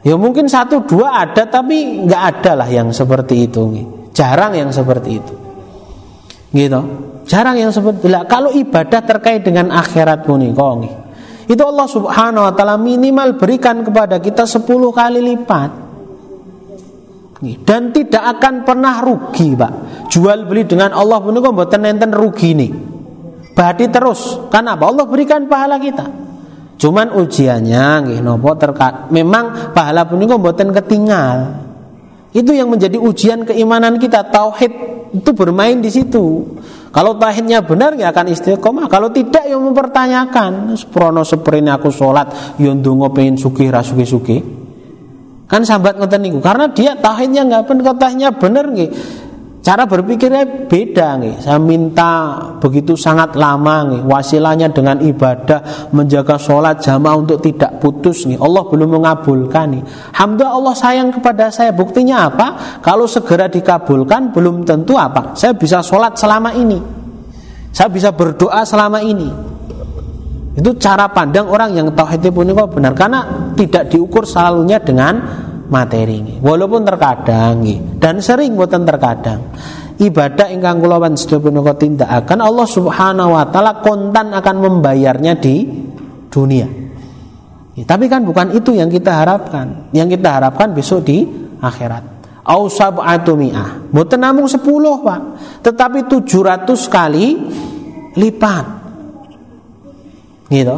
Ya 0.04 0.14
mungkin 0.20 0.44
satu 0.46 0.84
dua 0.84 1.24
ada 1.24 1.48
tapi 1.48 2.04
nggak 2.04 2.22
ada 2.36 2.52
lah 2.60 2.68
yang 2.68 2.92
seperti 2.92 3.48
itu. 3.48 3.62
Jarang 4.12 4.52
yang 4.52 4.68
seperti 4.68 5.10
itu. 5.16 5.34
Gitu. 6.52 6.80
Jarang 7.24 7.56
yang 7.56 7.72
seperti 7.72 8.04
itu. 8.04 8.16
Kalau 8.28 8.52
ibadah 8.52 9.00
terkait 9.00 9.40
dengan 9.40 9.72
akhirat 9.72 10.28
punika 10.28 10.76
itu 11.44 11.60
Allah 11.60 11.88
Subhanahu 11.88 12.44
wa 12.44 12.52
taala 12.56 12.76
minimal 12.80 13.36
berikan 13.36 13.84
kepada 13.84 14.16
kita 14.20 14.48
10 14.48 14.64
kali 14.92 15.20
lipat. 15.20 15.70
Dan 17.44 17.92
tidak 17.92 18.24
akan 18.40 18.64
pernah 18.64 19.04
rugi, 19.04 19.52
Pak. 19.52 19.72
Jual 20.08 20.48
beli 20.48 20.64
dengan 20.64 20.96
Allah 20.96 21.20
punika 21.20 21.52
mboten 21.52 21.84
enten 21.84 22.08
rugi 22.08 22.56
nih. 22.56 22.72
Badi 23.52 23.92
terus. 23.92 24.48
Kenapa? 24.48 24.88
Allah 24.88 25.04
berikan 25.04 25.44
pahala 25.44 25.76
kita. 25.76 26.08
Cuman 26.74 27.14
ujiannya 27.14 27.86
nggih 28.08 28.20
nopo 28.20 28.50
terkat 28.58 29.08
memang 29.14 29.70
pahala 29.70 30.04
punika 30.06 30.34
mboten 30.34 30.74
ketinggal. 30.74 31.62
Itu 32.34 32.50
yang 32.50 32.66
menjadi 32.66 32.98
ujian 32.98 33.46
keimanan 33.46 34.02
kita 34.02 34.26
tauhid 34.26 34.72
itu 35.14 35.30
bermain 35.30 35.78
di 35.78 35.86
situ. 35.86 36.42
Kalau 36.90 37.14
tauhidnya 37.18 37.62
benar 37.62 37.94
ya 37.94 38.10
akan 38.10 38.30
istiqomah. 38.34 38.86
Kalau 38.90 39.10
tidak 39.14 39.46
ya 39.46 39.58
mempertanyakan. 39.58 40.74
Seprono 40.74 41.22
seprene 41.22 41.70
aku 41.70 41.90
sholat, 41.90 42.58
yo 42.58 42.70
ya 42.70 42.72
ndonga 42.74 43.10
pengen 43.14 43.38
sugih 43.38 43.70
ra 43.70 43.82
sugih-sugih. 43.82 44.42
Kan 45.46 45.62
sambat 45.62 45.98
ngoten 45.98 46.22
niku 46.22 46.38
karena 46.42 46.70
dia 46.70 46.98
tauhidnya 46.98 47.46
nggak 47.46 47.62
benar, 47.70 47.94
tauhidnya 47.94 48.30
benar 48.34 48.64
nggih. 48.70 48.90
Cara 49.64 49.88
berpikirnya 49.88 50.68
beda 50.68 51.16
nih. 51.16 51.40
Saya 51.40 51.56
minta 51.56 52.36
begitu 52.60 53.00
sangat 53.00 53.32
lama 53.32 53.96
nih. 53.96 54.04
Wasilahnya 54.04 54.68
dengan 54.68 55.00
ibadah 55.00 55.88
menjaga 55.88 56.36
sholat 56.36 56.84
jamaah 56.84 57.16
untuk 57.16 57.40
tidak 57.40 57.80
putus 57.80 58.28
nih. 58.28 58.36
Allah 58.36 58.68
belum 58.68 59.00
mengabulkan 59.00 59.80
nih. 59.80 59.82
Alhamdulillah 60.12 60.52
Allah 60.52 60.74
sayang 60.76 61.08
kepada 61.16 61.48
saya. 61.48 61.72
Buktinya 61.72 62.28
apa? 62.28 62.78
Kalau 62.84 63.08
segera 63.08 63.48
dikabulkan 63.48 64.36
belum 64.36 64.68
tentu 64.68 65.00
apa? 65.00 65.32
Saya 65.32 65.56
bisa 65.56 65.80
sholat 65.80 66.12
selama 66.20 66.52
ini. 66.52 66.76
Saya 67.72 67.88
bisa 67.88 68.12
berdoa 68.12 68.68
selama 68.68 69.00
ini. 69.00 69.32
Itu 70.60 70.76
cara 70.76 71.08
pandang 71.08 71.48
orang 71.48 71.72
yang 71.72 71.88
tauhid 71.96 72.28
pun 72.36 72.52
benar 72.52 72.92
karena 72.92 73.50
tidak 73.56 73.88
diukur 73.88 74.28
selalunya 74.28 74.76
dengan 74.76 75.18
materi 75.68 76.20
ini. 76.20 76.34
Walaupun 76.40 76.82
terkadang 76.84 77.64
dan 77.96 78.20
sering 78.20 78.56
buatan 78.56 78.84
terkadang 78.84 79.40
ibadah 79.98 80.50
ingkang 80.50 80.82
kula 80.82 80.98
panjenengan 80.98 81.76
tindak 81.78 82.10
akan 82.10 82.38
Allah 82.42 82.66
Subhanahu 82.66 83.30
wa 83.34 83.44
taala 83.48 83.78
kontan 83.78 84.34
akan 84.34 84.56
membayarnya 84.58 85.38
di 85.38 85.64
dunia. 86.30 86.66
Ya, 87.74 87.82
tapi 87.82 88.06
kan 88.06 88.22
bukan 88.22 88.54
itu 88.54 88.70
yang 88.70 88.86
kita 88.86 89.10
harapkan. 89.10 89.90
Yang 89.90 90.18
kita 90.18 90.38
harapkan 90.38 90.70
besok 90.70 91.10
di 91.10 91.26
akhirat. 91.58 92.14
Au 92.46 92.70
sab'atu 92.70 93.34
mi'ah. 93.34 93.90
Mboten 93.90 94.20
namung 94.20 94.46
10, 94.46 94.62
Pak. 95.02 95.20
Tetapi 95.64 96.06
700 96.06 96.70
kali 96.86 97.26
lipat. 98.14 98.64
Gitu. 100.52 100.76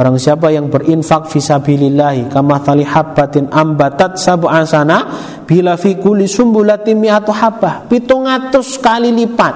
Orang 0.00 0.16
siapa 0.16 0.48
yang 0.48 0.72
berinfak 0.72 1.28
fisabilillahi 1.28 2.32
kama 2.32 2.56
thali 2.64 2.88
habbatin 2.88 3.52
ambatat 3.52 4.16
sab'an 4.16 4.64
sana 4.64 5.04
bila 5.44 5.76
fi 5.76 6.00
kulli 6.00 6.24
sumbulatin 6.24 6.96
mi'atu 6.96 7.28
habbah 7.28 7.84
700 7.84 8.80
kali 8.80 9.12
lipat. 9.12 9.54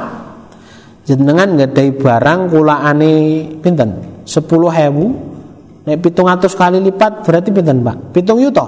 Jenengan 1.09 1.49
ngadai 1.49 1.97
barang 1.97 2.53
kulaane 2.53 3.13
pinten? 3.65 4.21
10.000 4.29 5.89
nek 5.89 5.97
700 6.05 6.53
kali 6.53 6.79
lipat 6.93 7.25
berarti 7.25 7.49
pinten, 7.49 7.81
Pak? 7.81 7.97
7 8.13 8.45
yuta. 8.45 8.67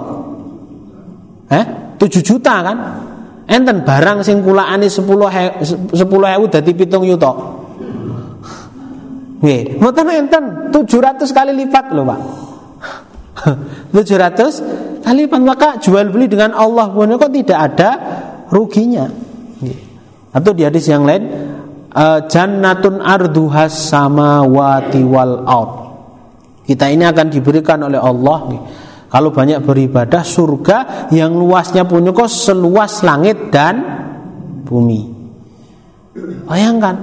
Eh? 1.53 1.65
7 2.01 2.25
juta 2.25 2.65
kan? 2.65 2.77
Enten 3.45 3.85
barang 3.85 4.25
sing 4.25 4.41
kulaane 4.41 4.89
10 4.89 5.05
10.000 5.93 5.93
dadi 6.49 6.71
7 6.73 7.05
yuta. 7.05 7.31
Nggih, 9.37 9.77
mboten 9.77 10.05
enten 10.09 10.43
700 10.73 11.29
kali 11.29 11.51
lipat 11.53 11.85
loh, 11.93 12.05
Pak. 12.09 12.19
700 13.93 15.05
kali 15.05 15.29
lipat 15.29 15.41
maka 15.45 15.69
jual 15.77 16.09
beli 16.09 16.25
dengan 16.25 16.57
Allah 16.57 16.89
pun 16.89 17.09
kok 17.15 17.29
tidak 17.29 17.59
ada 17.73 17.89
ruginya. 18.49 19.05
Atau 20.33 20.51
di 20.53 20.65
hadis 20.65 20.85
yang 20.89 21.05
lain 21.05 21.23
uh, 21.93 22.19
jannatun 22.29 23.01
arduhas 23.01 23.89
samawati 23.89 25.01
wal 25.05 25.45
ard. 25.45 25.73
Kita 26.67 26.91
ini 26.91 27.07
akan 27.07 27.27
diberikan 27.31 27.79
oleh 27.87 27.97
Allah 27.97 28.39
nih. 28.51 28.61
Kalau 29.07 29.31
banyak 29.31 29.63
beribadah 29.63 30.19
surga 30.19 31.09
yang 31.15 31.31
luasnya 31.31 31.87
pun 31.87 32.03
kok 32.11 32.27
seluas 32.27 33.07
langit 33.07 33.47
dan 33.47 33.79
bumi. 34.67 35.01
Bayangkan. 36.43 36.95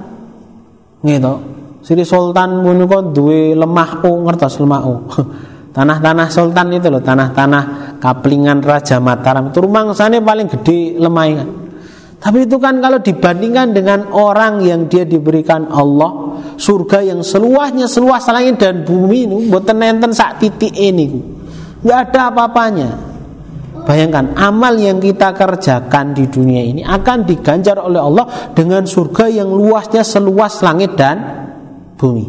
Gitu. 1.00 1.53
Sri 1.84 2.00
Sultan 2.00 2.64
punika 2.64 3.04
duwe 3.04 3.52
lemah 3.52 4.00
u 4.08 4.24
ngertos 4.24 4.56
lemah 4.56 4.82
u. 4.88 4.94
Tanah-tanah 5.76 6.30
sultan 6.30 6.70
itu 6.70 6.86
loh, 6.86 7.02
tanah-tanah 7.02 7.98
kaplingan 7.98 8.62
Raja 8.62 9.02
Mataram 9.02 9.50
itu 9.50 9.58
rumah 9.58 9.82
sana 9.90 10.22
paling 10.22 10.46
gede 10.46 11.02
lemah 11.02 11.42
Tapi 12.22 12.46
itu 12.46 12.62
kan 12.62 12.78
kalau 12.78 13.02
dibandingkan 13.02 13.74
dengan 13.74 14.06
orang 14.14 14.62
yang 14.62 14.86
dia 14.86 15.02
diberikan 15.02 15.66
Allah 15.66 16.38
surga 16.54 17.10
yang 17.10 17.26
seluasnya 17.26 17.90
seluas 17.90 18.22
langit 18.30 18.62
dan 18.62 18.86
bumi 18.86 19.26
ini 19.26 19.36
buat 19.50 19.66
nenten 19.66 20.14
sak 20.14 20.38
titik 20.46 20.72
ini 20.78 21.10
nggak 21.84 21.98
ada 22.10 22.32
apa-apanya. 22.32 22.90
Bayangkan 23.84 24.32
amal 24.40 24.80
yang 24.80 24.96
kita 24.96 25.36
kerjakan 25.36 26.16
di 26.16 26.24
dunia 26.24 26.64
ini 26.64 26.80
akan 26.80 27.28
diganjar 27.28 27.76
oleh 27.76 28.00
Allah 28.00 28.26
dengan 28.56 28.88
surga 28.88 29.28
yang 29.28 29.52
luasnya 29.52 30.00
seluas 30.00 30.64
langit 30.64 30.96
dan 30.96 31.44
bumi. 31.96 32.26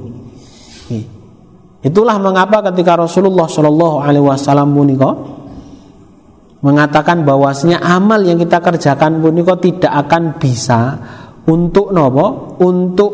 Itulah 1.85 2.17
mengapa 2.17 2.65
ketika 2.73 2.97
Rasulullah 2.97 3.45
Shallallahu 3.45 4.01
Alaihi 4.01 4.25
Wasallam 4.25 4.73
puniko 4.73 5.09
mengatakan 6.65 7.21
bahwasanya 7.21 7.77
amal 7.77 8.25
yang 8.25 8.41
kita 8.41 8.57
kerjakan 8.57 9.21
puniko 9.21 9.53
tidak 9.61 9.93
akan 9.93 10.41
bisa 10.41 10.97
untuk 11.45 11.93
nopo 11.93 12.57
untuk 12.65 13.11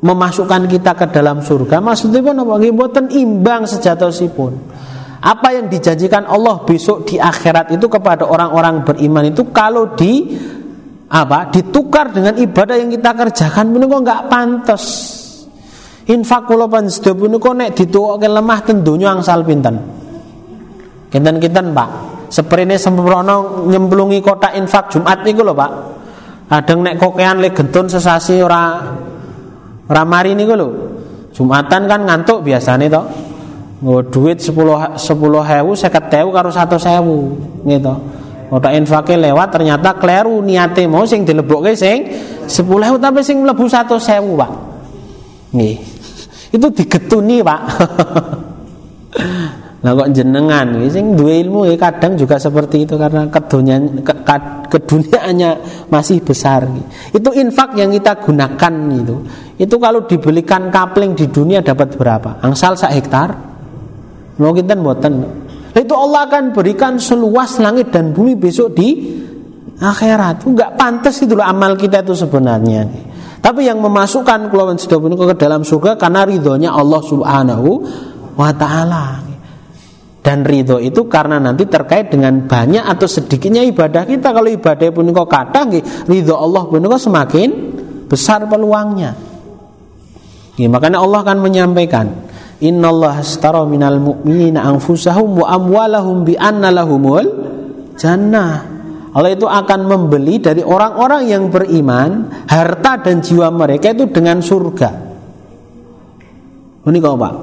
memasukkan 0.00 0.64
kita 0.64 0.96
ke 0.96 1.12
dalam 1.12 1.44
surga. 1.44 1.84
Maksudnya 1.84 2.32
nopo 2.32 2.56
Buatan 2.56 3.12
imbang 3.12 3.68
sejatosipun. 3.68 4.52
Apa 5.20 5.52
yang 5.52 5.68
dijanjikan 5.68 6.24
Allah 6.24 6.64
besok 6.64 7.04
di 7.04 7.20
akhirat 7.20 7.76
itu 7.76 7.84
kepada 7.84 8.24
orang-orang 8.24 8.80
beriman 8.80 9.28
itu 9.28 9.52
kalau 9.52 9.92
di 9.92 10.32
apa 11.12 11.52
ditukar 11.52 12.16
dengan 12.16 12.32
ibadah 12.40 12.80
yang 12.80 12.88
kita 12.88 13.12
kerjakan 13.12 13.76
kok 13.76 14.00
nggak 14.00 14.22
pantas 14.32 14.84
Infak 16.10 16.50
kula 16.50 16.66
panjenengan 16.66 17.14
punika 17.14 17.50
nek 17.54 17.70
dituwokke 17.78 18.26
lemah 18.26 18.58
ten 18.66 18.82
donya 18.82 19.14
angsal 19.14 19.46
pinten? 19.46 19.78
Kinten-kinten, 21.06 21.70
Pak. 21.70 21.88
Seprene 22.30 22.78
sempurna 22.78 23.22
nyemplungi 23.66 24.18
kotak 24.18 24.58
infak 24.58 24.90
Jumat 24.90 25.22
niku 25.22 25.46
lho, 25.46 25.54
Pak. 25.54 25.72
Kadang 26.50 26.82
nek 26.82 26.98
kokean 26.98 27.38
le 27.38 27.54
gentun 27.54 27.86
sesasi 27.86 28.42
ora 28.42 28.90
ora 29.86 30.02
mari 30.02 30.34
niku 30.34 30.54
lho. 30.58 30.68
Jumatan 31.30 31.86
kan 31.86 32.02
ngantuk 32.02 32.42
biasane 32.42 32.90
to. 32.90 33.02
Nggo 33.80 34.10
duit 34.10 34.42
10 34.42 34.98
10.000 34.98 34.98
50.000 34.98 36.34
karo 36.34 36.50
100.000 36.50 37.70
gitu. 37.70 37.94
Kotak 38.50 38.72
infake 38.74 39.14
lewat 39.14 39.54
ternyata 39.54 39.94
kleru 39.94 40.42
niate 40.42 40.90
mau 40.90 41.06
sing 41.06 41.22
dilebokke 41.22 41.78
sing 41.78 42.02
10.000 42.50 42.98
tapi 42.98 43.22
sing 43.22 43.46
mlebu 43.46 43.70
100.000, 43.70 43.94
Pak. 44.34 44.50
Nggih. 45.54 45.99
Itu 46.50 46.66
digetuni, 46.74 47.42
Pak. 47.42 47.60
Nah 49.80 49.96
kok 49.96 50.12
jenengan 50.12 50.76
sing 50.92 51.16
dua 51.16 51.40
ilmu 51.40 51.64
ya 51.64 51.72
kadang 51.80 52.12
juga 52.12 52.36
seperti 52.36 52.84
itu 52.84 53.00
karena 53.00 53.32
keduniaan 53.32 54.04
ke, 54.04 54.12
keduniaannya 54.68 55.50
masih 55.88 56.20
besar. 56.20 56.68
Itu 57.16 57.32
infak 57.32 57.80
yang 57.80 57.88
kita 57.88 58.20
gunakan 58.20 58.74
itu. 58.92 59.16
Itu 59.56 59.80
kalau 59.80 60.04
dibelikan 60.04 60.68
kapling 60.68 61.16
di 61.16 61.32
dunia 61.32 61.64
dapat 61.64 61.96
berapa? 61.96 62.44
Angsal 62.44 62.76
sak 62.76 62.92
hektar. 62.92 63.28
Mau 64.36 64.52
kita 64.52 64.76
buatan. 64.76 65.12
Itu 65.72 65.96
Allah 65.96 66.28
akan 66.28 66.52
berikan 66.52 67.00
seluas 67.00 67.56
langit 67.56 67.88
dan 67.88 68.12
bumi 68.12 68.36
besok 68.36 68.76
di 68.76 68.88
akhirat. 69.80 70.44
Enggak 70.44 70.76
pantas 70.76 71.24
itu 71.24 71.40
amal 71.40 71.72
kita 71.80 72.04
itu 72.04 72.12
sebenarnya. 72.12 72.84
Tapi 73.40 73.64
yang 73.64 73.80
memasukkan 73.80 74.52
kulawan 74.52 74.76
sedaya 74.76 75.32
ke 75.32 75.36
dalam 75.40 75.64
surga 75.64 75.96
karena 75.96 76.28
ridhonya 76.28 76.70
Allah 76.76 77.00
Subhanahu 77.00 77.68
wa 78.36 78.50
taala. 78.52 79.24
Dan 80.20 80.44
ridho 80.44 80.76
itu 80.76 81.08
karena 81.08 81.40
nanti 81.40 81.64
terkait 81.64 82.12
dengan 82.12 82.44
banyak 82.44 82.84
atau 82.84 83.08
sedikitnya 83.08 83.64
ibadah 83.64 84.04
kita. 84.04 84.36
Kalau 84.36 84.52
ibadah 84.52 84.88
pun 84.92 85.08
kok 85.08 85.28
kadang 85.32 85.72
ridho 86.04 86.36
Allah 86.36 86.68
pun 86.68 86.84
kok 86.84 87.00
semakin 87.00 87.48
besar 88.04 88.44
peluangnya. 88.44 89.16
Ya, 90.60 90.68
makanya 90.68 91.00
Allah 91.00 91.24
akan 91.24 91.40
menyampaikan 91.40 92.28
Inna 92.60 92.92
Allah 92.92 93.24
astara 93.24 93.64
minal 93.64 93.96
mu'minina 93.96 94.60
anfusahum 94.68 95.40
wa 95.40 95.46
amwalahum 95.48 96.28
bi 96.28 96.36
anna 96.36 96.68
lahumul 96.68 97.24
jannah 97.96 98.79
Allah 99.10 99.34
itu 99.34 99.46
akan 99.46 99.80
membeli 99.90 100.38
dari 100.38 100.62
orang-orang 100.62 101.26
yang 101.26 101.50
beriman 101.50 102.30
harta 102.46 103.02
dan 103.02 103.18
jiwa 103.18 103.50
mereka 103.50 103.90
itu 103.90 104.06
dengan 104.06 104.38
surga. 104.38 104.90
Ini 106.86 106.98
kau 107.02 107.18
pak, 107.18 107.34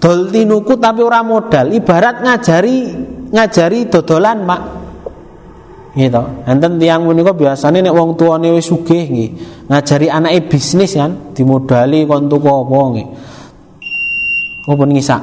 dol 0.00 0.32
tapi 0.80 1.00
orang 1.04 1.24
modal, 1.28 1.66
ibarat 1.76 2.24
ngajari 2.24 2.76
ngajari 3.30 3.78
dodolan 3.92 4.38
pak. 4.48 4.62
Gitu. 5.90 6.22
Enten 6.48 6.80
tiang 6.80 7.04
kau 7.04 7.36
biasanya 7.36 7.84
nek 7.84 7.94
wong 7.94 8.16
tua 8.16 8.40
wis 8.40 8.72
sugih 8.72 9.04
nggih, 9.12 9.30
ngajari 9.68 10.08
anaknya 10.08 10.40
bisnis 10.48 10.96
kan, 10.96 11.36
dimodali 11.36 12.08
kon 12.08 12.32
tuku 12.32 12.48
apa 12.48 12.76
nggih. 12.96 13.08
Apa 14.72 14.84
ngisak? 14.88 15.22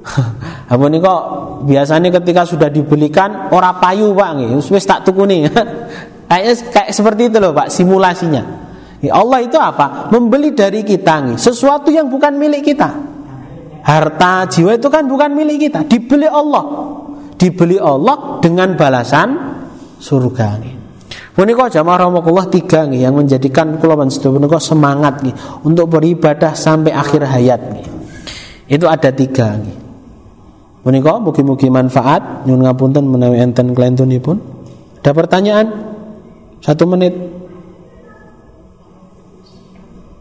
Apa 0.72 0.84
kok 0.86 1.22
biasanya 1.64 2.08
ketika 2.20 2.48
sudah 2.48 2.68
dibelikan 2.72 3.52
ora 3.52 3.76
payu 3.76 4.12
Pak 4.16 4.30
wis 4.70 4.86
tak 4.86 5.04
tukuni. 5.04 5.44
Kayaknya 6.30 6.54
kayak 6.70 6.90
seperti 6.94 7.22
itu 7.26 7.36
loh 7.42 7.50
Pak 7.50 7.68
simulasinya. 7.74 8.42
Ya 9.00 9.16
Allah 9.16 9.40
itu 9.42 9.56
apa? 9.56 10.12
Membeli 10.12 10.52
dari 10.52 10.84
kita 10.84 11.24
nih, 11.24 11.36
sesuatu 11.40 11.88
yang 11.88 12.06
bukan 12.06 12.36
milik 12.36 12.70
kita. 12.70 12.86
Harta 13.80 14.44
jiwa 14.46 14.76
itu 14.76 14.92
kan 14.92 15.08
bukan 15.08 15.32
milik 15.32 15.72
kita, 15.72 15.88
dibeli 15.88 16.28
Allah. 16.28 16.64
Dibeli 17.34 17.80
Allah 17.80 18.38
dengan 18.44 18.76
balasan 18.76 19.28
surga 19.96 20.48
nih. 20.60 20.74
Menika 21.40 21.72
jamaah 21.72 22.04
rahmatullah 22.04 22.52
tiga 22.52 22.84
nih 22.84 23.08
yang 23.08 23.16
menjadikan 23.16 23.80
kula 23.80 23.96
panjenengan 23.96 24.36
menika 24.36 24.60
semangat 24.60 25.24
nih 25.24 25.32
untuk 25.64 25.88
beribadah 25.88 26.52
sampai 26.52 26.92
akhir 26.92 27.24
hayat 27.24 27.60
nih. 27.72 27.86
Itu 28.68 28.84
ada 28.84 29.08
tiga 29.08 29.56
nih. 29.56 29.79
Menika 30.80 31.20
mugi-mugi 31.20 31.68
manfaat 31.68 32.48
nyun 32.48 32.64
ngapunten 32.64 33.04
menawi 33.04 33.44
enten 33.44 33.76
pun. 34.24 34.40
Ada 35.00 35.12
pertanyaan? 35.12 35.66
Satu 36.60 36.84
menit. 36.88 37.12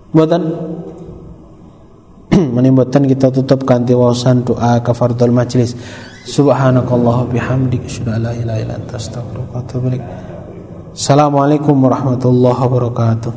Buatan 0.10 0.41
menimbutan 2.55 3.03
kita 3.07 3.32
tutup 3.32 3.64
kanti 3.64 3.95
wawasan 3.95 4.43
doa 4.43 4.84
kafaratul 4.84 5.32
majlis. 5.32 5.76
Subhanakallah 6.28 7.28
bihamdik 7.32 7.88
asyhadu 7.88 8.16
an. 8.20 8.84
Assalamualaikum 10.89 11.76
warahmatullahi 11.80 12.60
wabarakatuh. 12.60 13.32